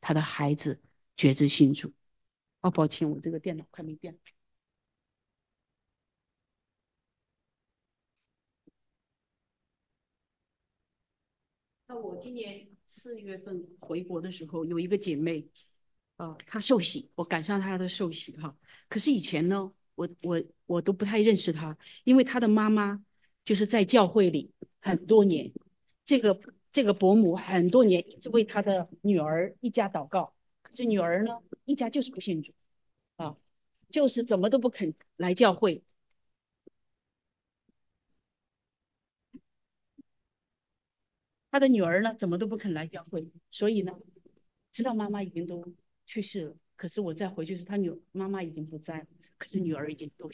[0.00, 0.80] 他的孩子
[1.16, 1.92] 觉知信主。
[2.60, 4.18] 哦，抱歉，我这个电脑快没电了。
[11.90, 15.48] 那我今年四月份回国的时候，有一个姐妹，
[16.18, 18.58] 呃，她受洗，我赶上她的受洗哈。
[18.90, 23.02] 可是以前呢，我我我都不太认识她，因为她的妈妈
[23.46, 25.52] 就是在教会里很多年，
[26.04, 26.38] 这个
[26.72, 32.52] 这个伯母很多年一直为她的女儿一家祷告，可是女儿呢一家就是不信主
[33.16, 33.38] 啊，
[33.88, 35.82] 就是怎么都不肯来教会。
[41.50, 43.92] 他的女儿呢，怎么都不肯来教会，所以呢，
[44.72, 45.72] 知道妈妈已经都
[46.06, 46.56] 去世了。
[46.76, 49.06] 可是我再回去时，他女妈妈已经不在了，
[49.38, 50.30] 可是女儿已经都。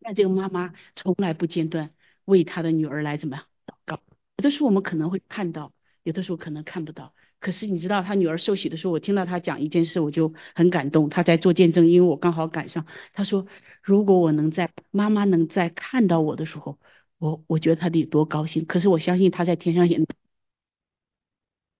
[0.00, 1.90] 但这个妈妈从来不间断
[2.24, 4.00] 为他的女儿来怎么样祷告。
[4.38, 5.72] 有的时候我们可能会看到，
[6.02, 7.14] 有的时候可能看不到。
[7.40, 11.08] 可是你知道他女儿受洗的时候，我听到他讲一件事，我就很感动。
[11.08, 12.86] 他在做见证，因为我刚好赶上。
[13.12, 13.46] 他说
[13.82, 16.80] ：“如果我能在妈妈能在看到我的时候，
[17.18, 18.64] 我我觉得他得多高兴。
[18.66, 20.00] 可是我相信他在天上也。”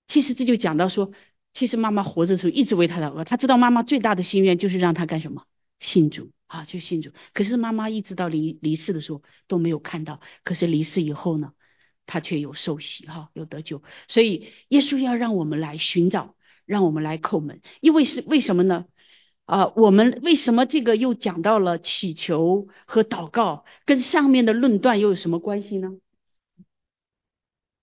[0.08, 1.12] 其实这就讲到说，
[1.52, 5.44] 其实妈妈活着的时候一直为他祷告，他知道妈妈最大的心愿就是让他干什么，
[5.78, 7.12] 信主啊，就信主。
[7.34, 11.52] 可是妈妈一直到离离世的时候都没有看到，可是离世以后呢，
[12.06, 13.82] 他却有受洗哈，有得救。
[14.08, 16.34] 所以耶稣要让我们来寻找，
[16.64, 18.86] 让我们来叩门，因为是为什么呢？
[19.44, 25.98] 啊，我们为什么这个又讲到了祈求和祷告，跟上面的论断又有什么关系呢？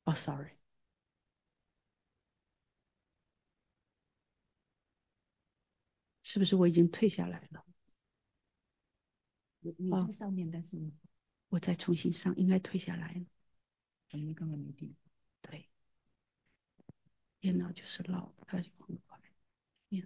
[0.06, 0.55] 哦，sorry。
[6.36, 7.64] 是不是我已经退下来了？
[9.62, 10.92] 你你哦在上面，但是你
[11.48, 13.26] 我再重新上，应该退下来了。
[14.12, 14.94] 我们刚刚没定。
[15.42, 15.70] 对，
[17.40, 19.18] 电脑就是老，它就很快。
[19.92, 20.04] 呀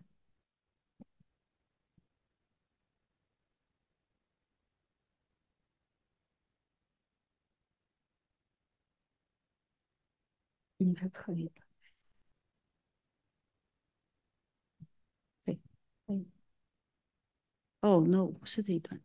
[10.78, 11.62] 应该可以的。
[15.46, 15.60] 对，
[16.08, 16.26] 对。
[17.82, 19.00] 哦，no，不是这一段，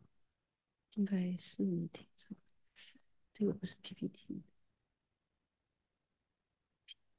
[0.95, 1.57] 应该是
[1.93, 2.35] 停车。
[3.33, 4.43] 这个不是 PPT。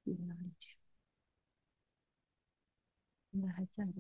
[0.05, 0.77] 哪里去？
[3.31, 3.93] 应该还在的。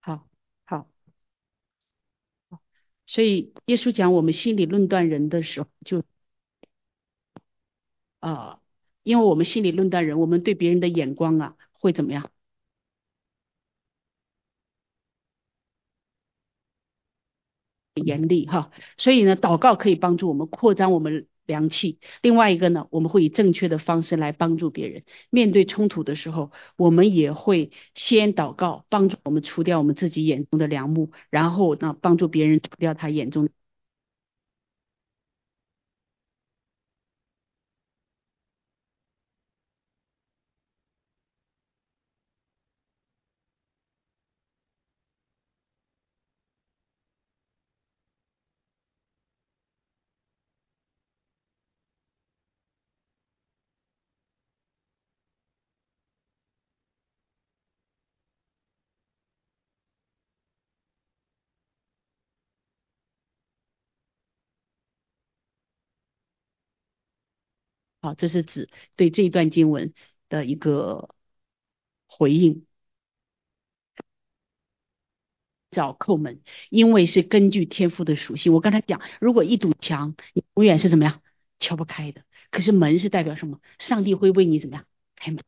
[0.00, 0.28] 好，
[0.64, 0.88] 好，
[3.06, 6.04] 所以耶稣讲我们心里论断人的时候，就
[8.20, 8.60] 呃，
[9.02, 12.30] 因为我们心理论断人，我们对别人的眼光啊，会怎么样？
[17.94, 21.98] 严厉哈，所以呢，祷告可以帮助我们扩张我们良气。
[22.22, 25.04] 另外一个呢，我们会以正确的方式来帮助别人。
[25.30, 33.50] 面对冲突的时候，我们也会先祷告，帮助我们除掉我们自己眼中的梁木，然后呢，帮助别人除掉他眼中的。
[68.00, 69.92] 好，这是指对这一段经文
[70.28, 71.14] 的一个
[72.06, 72.64] 回应。
[75.70, 76.40] 找叩门，
[76.70, 78.52] 因为是根据天赋的属性。
[78.54, 81.22] 我刚才讲，如果一堵墙，你永远是怎么样
[81.58, 82.24] 敲不开的。
[82.50, 83.60] 可是门是代表什么？
[83.78, 85.42] 上帝会为你怎么样开门？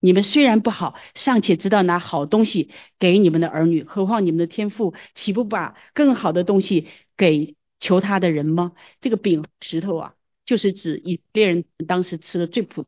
[0.00, 8.72] 你们虽然不好，尚且知道拿好东西给你们的儿女，何况你们的天赋岂不把更好的东西给求他的人吗？
[9.00, 10.14] 这个饼石头啊，
[10.46, 12.86] 就是指以色列人当时吃的最普，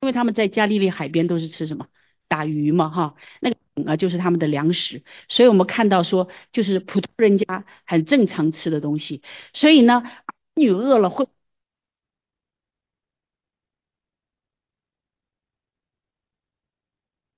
[0.00, 1.88] 因为他们在加利利海边都是吃什么
[2.28, 9.22] 打鱼嘛，哈，那个饼啊就是他们的粮食，所以我们看到说，就是普通人家很正常吃的东西，
[9.54, 11.26] 所以呢，儿女饿了会。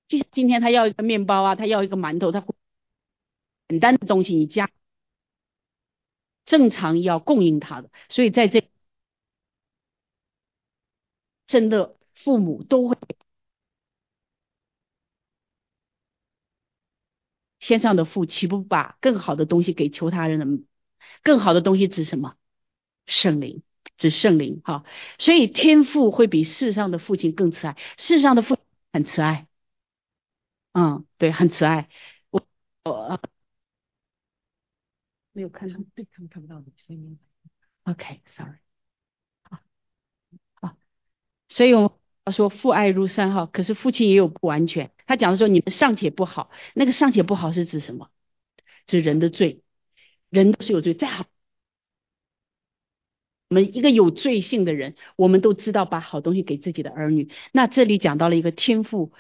[0.09, 2.45] 就像今天他要一个面包啊，他要一个馒头，他
[3.69, 4.71] 简单的东西你加，
[6.45, 8.69] 正常要供应他的，所以在这
[11.47, 12.97] 真的父母都会
[17.59, 20.65] 天上的父岂不把更好的东西给求他人的？
[21.23, 22.37] 更好的东西指什么？
[23.07, 23.63] 圣灵，
[23.97, 24.85] 指圣灵哈。
[25.19, 28.57] 所以天父会比世上的父亲更慈爱，世上的父
[28.93, 29.49] 很慈爱。
[30.77, 31.89] 嗯，对，很慈爱。
[32.29, 32.47] 我
[32.85, 33.21] 我、呃、
[35.33, 37.19] 没有看到，对，他们看不到你，声音
[37.85, 38.59] OK，sorry、
[39.43, 39.61] 好，
[40.61, 40.77] 好，
[41.49, 41.91] 所以我们
[42.35, 44.93] 说父爱如山哈，可是父亲也有不完全。
[45.07, 48.11] 他讲的说你们尚且不好，那个尚且不好是指什么？
[48.87, 49.63] 指人的罪，
[50.29, 51.25] 人都是有罪，再好。
[53.49, 57.31] 我们一个有罪性的人，我们都知道把好东西给自己的儿女。
[57.53, 59.13] 那这里讲到了一个天赋，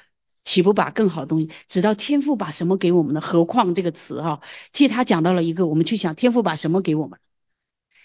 [0.46, 1.50] 岂不把更好的东西？
[1.68, 3.20] 直到天赋把什么给我们呢？
[3.20, 4.40] 何况这个词哈，
[4.72, 7.18] 其实他讲到了一个，我们去想天赋把什么给我们？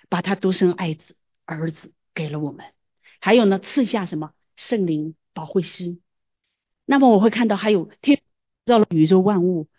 [0.10, 1.16] 把他独生爱子
[1.46, 2.66] 儿子给了我们，
[3.22, 5.98] 还有呢，赐下什么圣灵保惠师。
[6.84, 8.20] 那么我会看到还有天
[8.66, 9.70] 造了宇宙万物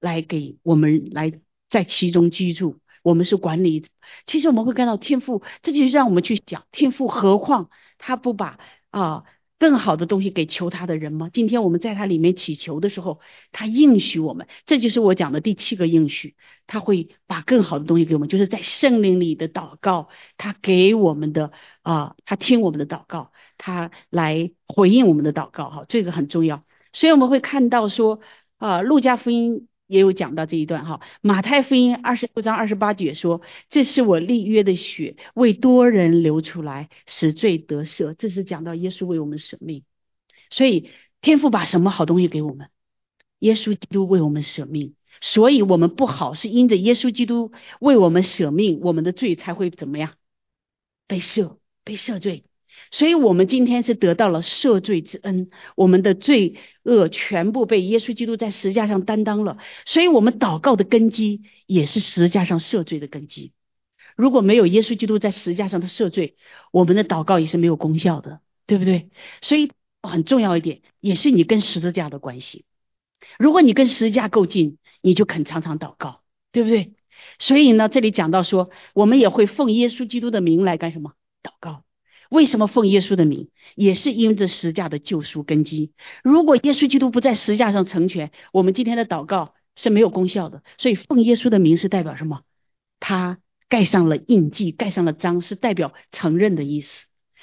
[0.00, 1.40] 来给我们来
[1.70, 2.80] 在其中居住。
[3.04, 3.88] 我们是管理者，
[4.26, 7.06] 其实我们会看到天赋，这就让我们去想天赋。
[7.06, 8.58] 何况他不把
[8.90, 9.24] 啊
[9.58, 11.30] 更好的东西给求他的人吗？
[11.32, 13.20] 今天我们在他里面祈求的时候，
[13.52, 16.36] 他应许我们，这就是我讲的第七个应许，
[16.66, 21.52] 他会把更好的东西给我们，就是在圣灵里的祷告，他给我们的
[21.82, 26.64] 啊，他听我们的祷告，他来回应我们的祷告，哈，这个很重要。
[26.92, 28.20] 所以我们会看到说
[28.58, 29.68] 啊，路加福音。
[29.88, 39.82] 也有讲到这一段哈，马太福音二十六章二十八节说：“这是我立约的血，为多人流出来，使罪得赦。”这是讲到耶稣为我们舍命，
[40.50, 40.90] 所以
[41.22, 42.68] 天父把什么好东西给我们？
[43.38, 50.14] 耶稣基督为我们舍命，所以我们不好是因着耶稣基督为我们舍命，我们的罪才会怎么样
[51.06, 52.44] 被赦被赦罪。
[52.90, 59.58] 所以我们今天是得到了赦罪之恩，我们的罪恶全部被耶稣基督在十字架上担当了。
[59.84, 63.52] 所以我们祷告的根基也是十字架上赦罪的根基。
[64.16, 66.36] 如果没有耶稣基督在十字架上的赦罪，
[66.72, 69.10] 我们的祷告也是没有功效的，对不对？
[69.42, 69.70] 所以
[70.02, 72.64] 很重要一点，也是你跟十字架的关系。
[73.38, 76.94] 如果你跟十字架够近，你就肯常常祷告，对不对？
[77.38, 81.12] 所以呢，这里讲到说，我们也会奉耶稣基督的名来干什么？
[81.42, 81.84] 祷告。
[82.28, 83.50] 为什么奉耶稣的名？
[83.74, 85.92] 也是因着十架的救赎根基。
[86.24, 90.62] 如果耶稣基督不在十架上成全，我们今天的祷告是没有功效的。
[90.78, 92.42] 所以奉耶稣的名是代表什么？
[93.00, 96.88] 他盖上了印记，盖上了章，是代表承认的意思。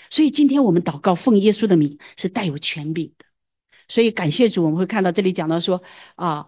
[0.09, 3.25] 所以今天我们祷告奉耶稣的名是带有权柄的。
[3.87, 5.83] 所以感谢主，我们会看到这里讲到说
[6.15, 6.47] 啊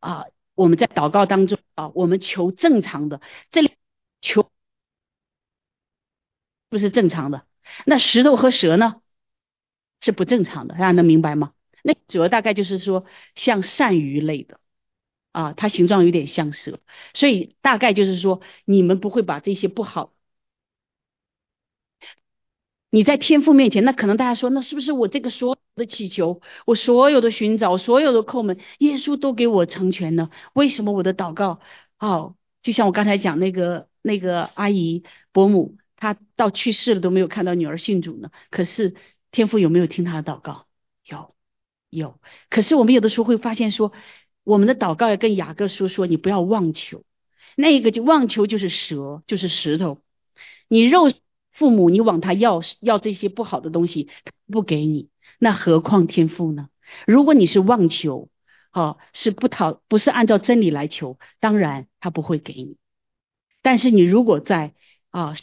[0.00, 0.24] 啊，
[0.54, 3.20] 我们在祷告当中啊，我们求正常的，
[3.50, 3.70] 这里
[4.20, 4.50] 求
[6.68, 7.47] 不是正常的。
[7.86, 9.00] 那石头和蛇呢，
[10.00, 11.52] 是不正常的，大家能明白吗？
[11.82, 14.60] 那蛇大概就是说像鳝鱼类的
[15.32, 16.80] 啊，它形状有点像蛇，
[17.14, 20.12] 所以大概就是说你们不会把这些不好。
[22.90, 30.30] 你在天父面前，那可能大家说，那是不是我这个所有的祈求，我所有的寻找，所有的叩门，耶稣都给我成全呢？
[30.54, 31.60] 为什么我的祷告，
[31.98, 35.76] 哦，就像我刚才讲那个那个阿姨伯母。
[36.00, 38.94] 他到去世了都没有看到女儿信主呢，可是
[39.32, 40.66] 天父有没有听他的祷告？
[41.04, 41.34] 有，
[41.90, 42.20] 有。
[42.50, 43.92] 可是我们有的时候会发现说，
[44.44, 47.02] 我们的祷告要跟雅各书说，你不要妄求，
[47.56, 50.00] 那个就妄求就是蛇，就是石头。
[50.68, 51.10] 你肉
[51.50, 54.08] 父母，你往他要要这些不好的东西，
[54.46, 55.08] 不给你，
[55.40, 56.68] 那何况天父呢？
[57.08, 58.28] 如果你是妄求，
[58.72, 62.76] 哦，是不讨，不是按照真理来求，当然他不会给你。
[63.62, 64.74] 但是你如果在
[65.10, 65.34] 啊。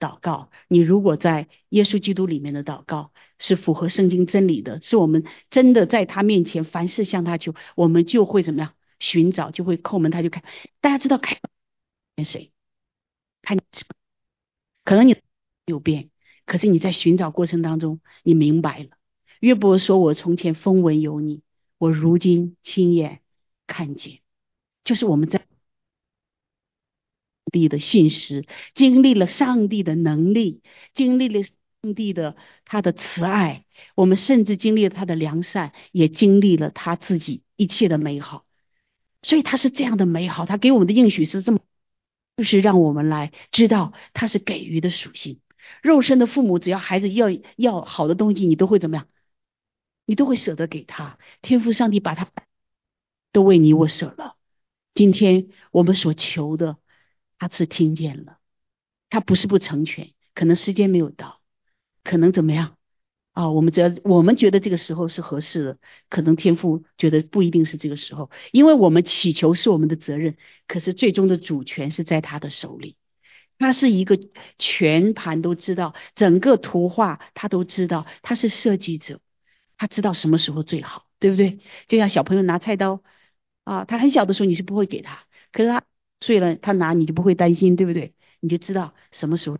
[0.00, 8.74] 祷告，你如果在耶稣基督里面的祷告是符合圣经真理的，是我们真的在他面前凡事向他求，我们就会怎么样？
[8.98, 10.42] 寻找就会叩门，他就看。
[10.80, 11.38] 大家知道看
[12.24, 12.50] 谁？
[13.42, 13.58] 看
[14.84, 15.16] 可能你
[15.66, 16.10] 有变，
[16.46, 18.88] 可是你在寻找过程当中，你明白了。
[19.40, 21.42] 约伯说：“我从前风闻有你，
[21.78, 23.20] 我如今亲眼
[23.66, 24.20] 看见。”
[24.82, 25.46] 就是我们在。
[27.50, 30.62] 帝的信实，经历了上帝的能力，
[30.94, 38.44] 经历了上帝的他的慈爱，我们甚至经历了他的良善，也经历了他自己一切的美好。
[39.22, 41.60] 所以他是这样的美好，他给我们的应许是这么，
[42.36, 45.40] 就是让我们来知道他是给予的属性。
[45.82, 47.26] 肉身的父母，只要孩子要
[47.56, 49.06] 要好的东西，你都会怎么样？
[50.06, 51.18] 你都会舍得给他。
[51.42, 52.28] 天父上帝把他
[53.30, 54.36] 都为你我舍了。
[54.94, 56.78] 今天我们所求的。
[57.40, 58.38] 他是听见了，
[59.08, 61.40] 他不是不成全，可能时间没有到，
[62.04, 62.76] 可能怎么样
[63.32, 63.50] 啊？
[63.50, 65.78] 我们只要我们觉得这个时候是合适的，
[66.10, 70.36] 可能天父觉得不一定是这个时候，因为我们祈求是我们的责任，
[70.68, 72.96] 可是最终的主权是在他的手里。
[73.58, 74.18] 他是一个
[74.58, 79.20] 全盘都知道，整个图画他都知道，他是设计者，
[79.78, 81.58] 他知道什么时候最好，对不对？
[81.88, 83.02] 就像小朋友拿菜刀
[83.64, 85.84] 啊，他很小的时候你是不会给他，可是他。
[86.20, 88.14] 碎了，他拿你就不会担心，对不对？
[88.40, 89.58] 你就知道什么时候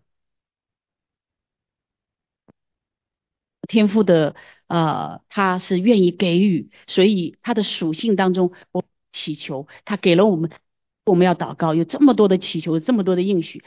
[3.69, 4.35] 天赋的
[4.67, 10.51] 呃，他是愿意给予，所以他的属性当中，我祈求他给了我们，
[11.05, 13.63] 我们要祷告，有这么多的祈求，这么多的应许。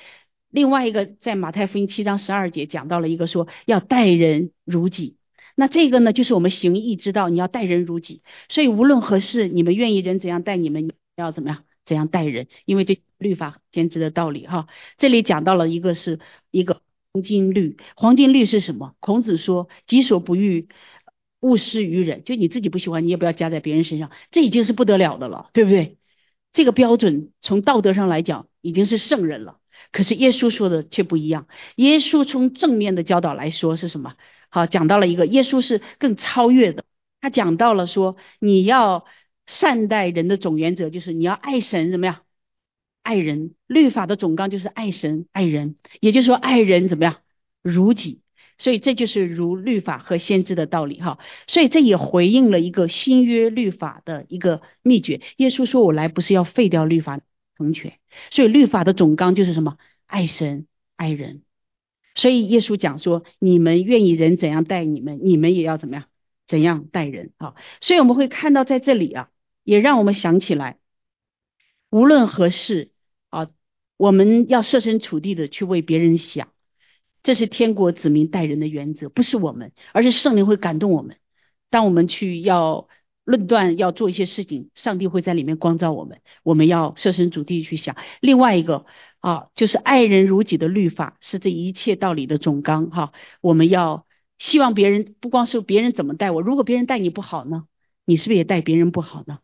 [0.49, 5.17] 另外一个在马太福音七章十二节讲到了一个说要待人如己，
[5.55, 8.21] 那这个呢就是我们行义之道，你要待人如己。
[8.49, 11.63] 所以无论何事，你们愿意人怎样待你们，要怎么样？
[11.85, 12.47] 怎样待人？
[12.65, 14.67] 因为这律法先知的道理哈。
[14.97, 16.19] 这里讲到了一个是
[16.51, 16.81] 一个
[17.11, 18.95] 黄金律，黄金律是什么？
[18.99, 20.67] 孔子说：“己所不欲，
[21.41, 24.11] 勿施于人。”就你自己不喜欢，你也不要加在别人身上。
[24.31, 25.97] 这已经是不得了的了，对不对？
[26.53, 29.59] 这个标准从道德上来讲已经是圣人了。
[29.91, 31.47] 可是耶稣说的却不一样。
[31.75, 34.15] 耶稣从正面的教导来说是什么？
[34.49, 36.85] 好，讲到了一个耶稣是更超越的。
[37.21, 39.05] 他讲到了说你要。
[39.45, 42.21] 善待人的总原则就是你要爱神怎么样？
[43.01, 43.55] 爱人。
[43.67, 47.17] 律法的总纲就是爱神爱人，也就是说爱人怎么样？
[47.61, 48.21] 如己。
[48.59, 51.17] 所以这就是如律法和先知的道理哈。
[51.47, 55.21] 所以这也回应了一个新约律法的一个秘诀。
[55.37, 57.19] 耶稣说：“我来不是要废掉律法
[57.57, 57.93] 成全。”
[58.31, 59.77] 所以律法的总纲就是什么？
[60.05, 61.41] 爱神爱人。
[62.15, 66.05] 所以耶稣讲说：“你们愿意人怎样待你们，你们也要怎么样
[66.47, 69.29] 怎样待人啊。”所以我们会看到在这里啊。
[69.63, 70.77] 也让我们想起来，
[71.89, 72.91] 无论何事
[73.29, 73.49] 啊，
[73.97, 76.49] 我们要设身处地的去为别人想，
[77.23, 81.17] 这是天国子民待人的原则，不是我们，而是圣灵会感动我们。
[81.69, 82.87] 当我们去要
[83.23, 86.21] 论断要做一些事情，上帝会在里面光照我们。
[86.43, 87.95] 我们要设身处地去想。
[88.19, 88.85] 另外一个
[89.19, 93.13] 啊，就是爱人如己的律法是这一切道理的总纲哈。
[93.39, 94.05] 我们要
[94.37, 97.65] 希望别人不光是别人怎么待我，如果别人待你不好呢，
[98.05, 99.39] 你是不是也待别人不好呢？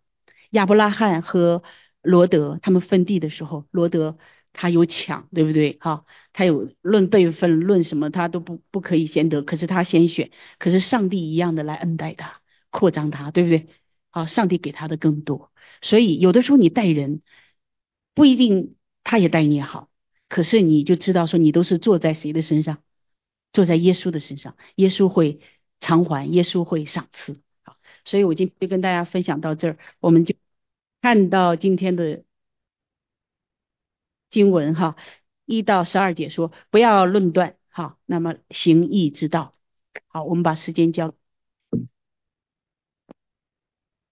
[0.51, 1.63] 亚伯拉罕和
[2.01, 4.17] 罗德他们分地的时候，罗德
[4.53, 5.77] 他有抢，对不对？
[5.79, 13.67] 哈，他有论辈分，论什么他都不不可以先得，可是他先选，可是上帝一样的来恩待他，扩张他，对不对？
[14.11, 17.21] 好，上帝给他的更多，所以有的时候你待人
[18.15, 19.89] 不一定他也待你好，
[20.29, 22.81] 可是你就知道说你都是坐在谁的身上，
[23.53, 25.39] 坐在耶稣的身上，耶稣会
[25.79, 27.39] 偿还，耶稣会赏赐。
[28.05, 30.35] 所以我今天就跟大家分享到这儿，我们就。
[31.01, 32.25] 看到今天的
[34.29, 34.97] 经文哈，
[35.45, 39.55] 一到十二节说不要论断哈，那么行义之道，
[40.07, 41.13] 好，我们把时间交。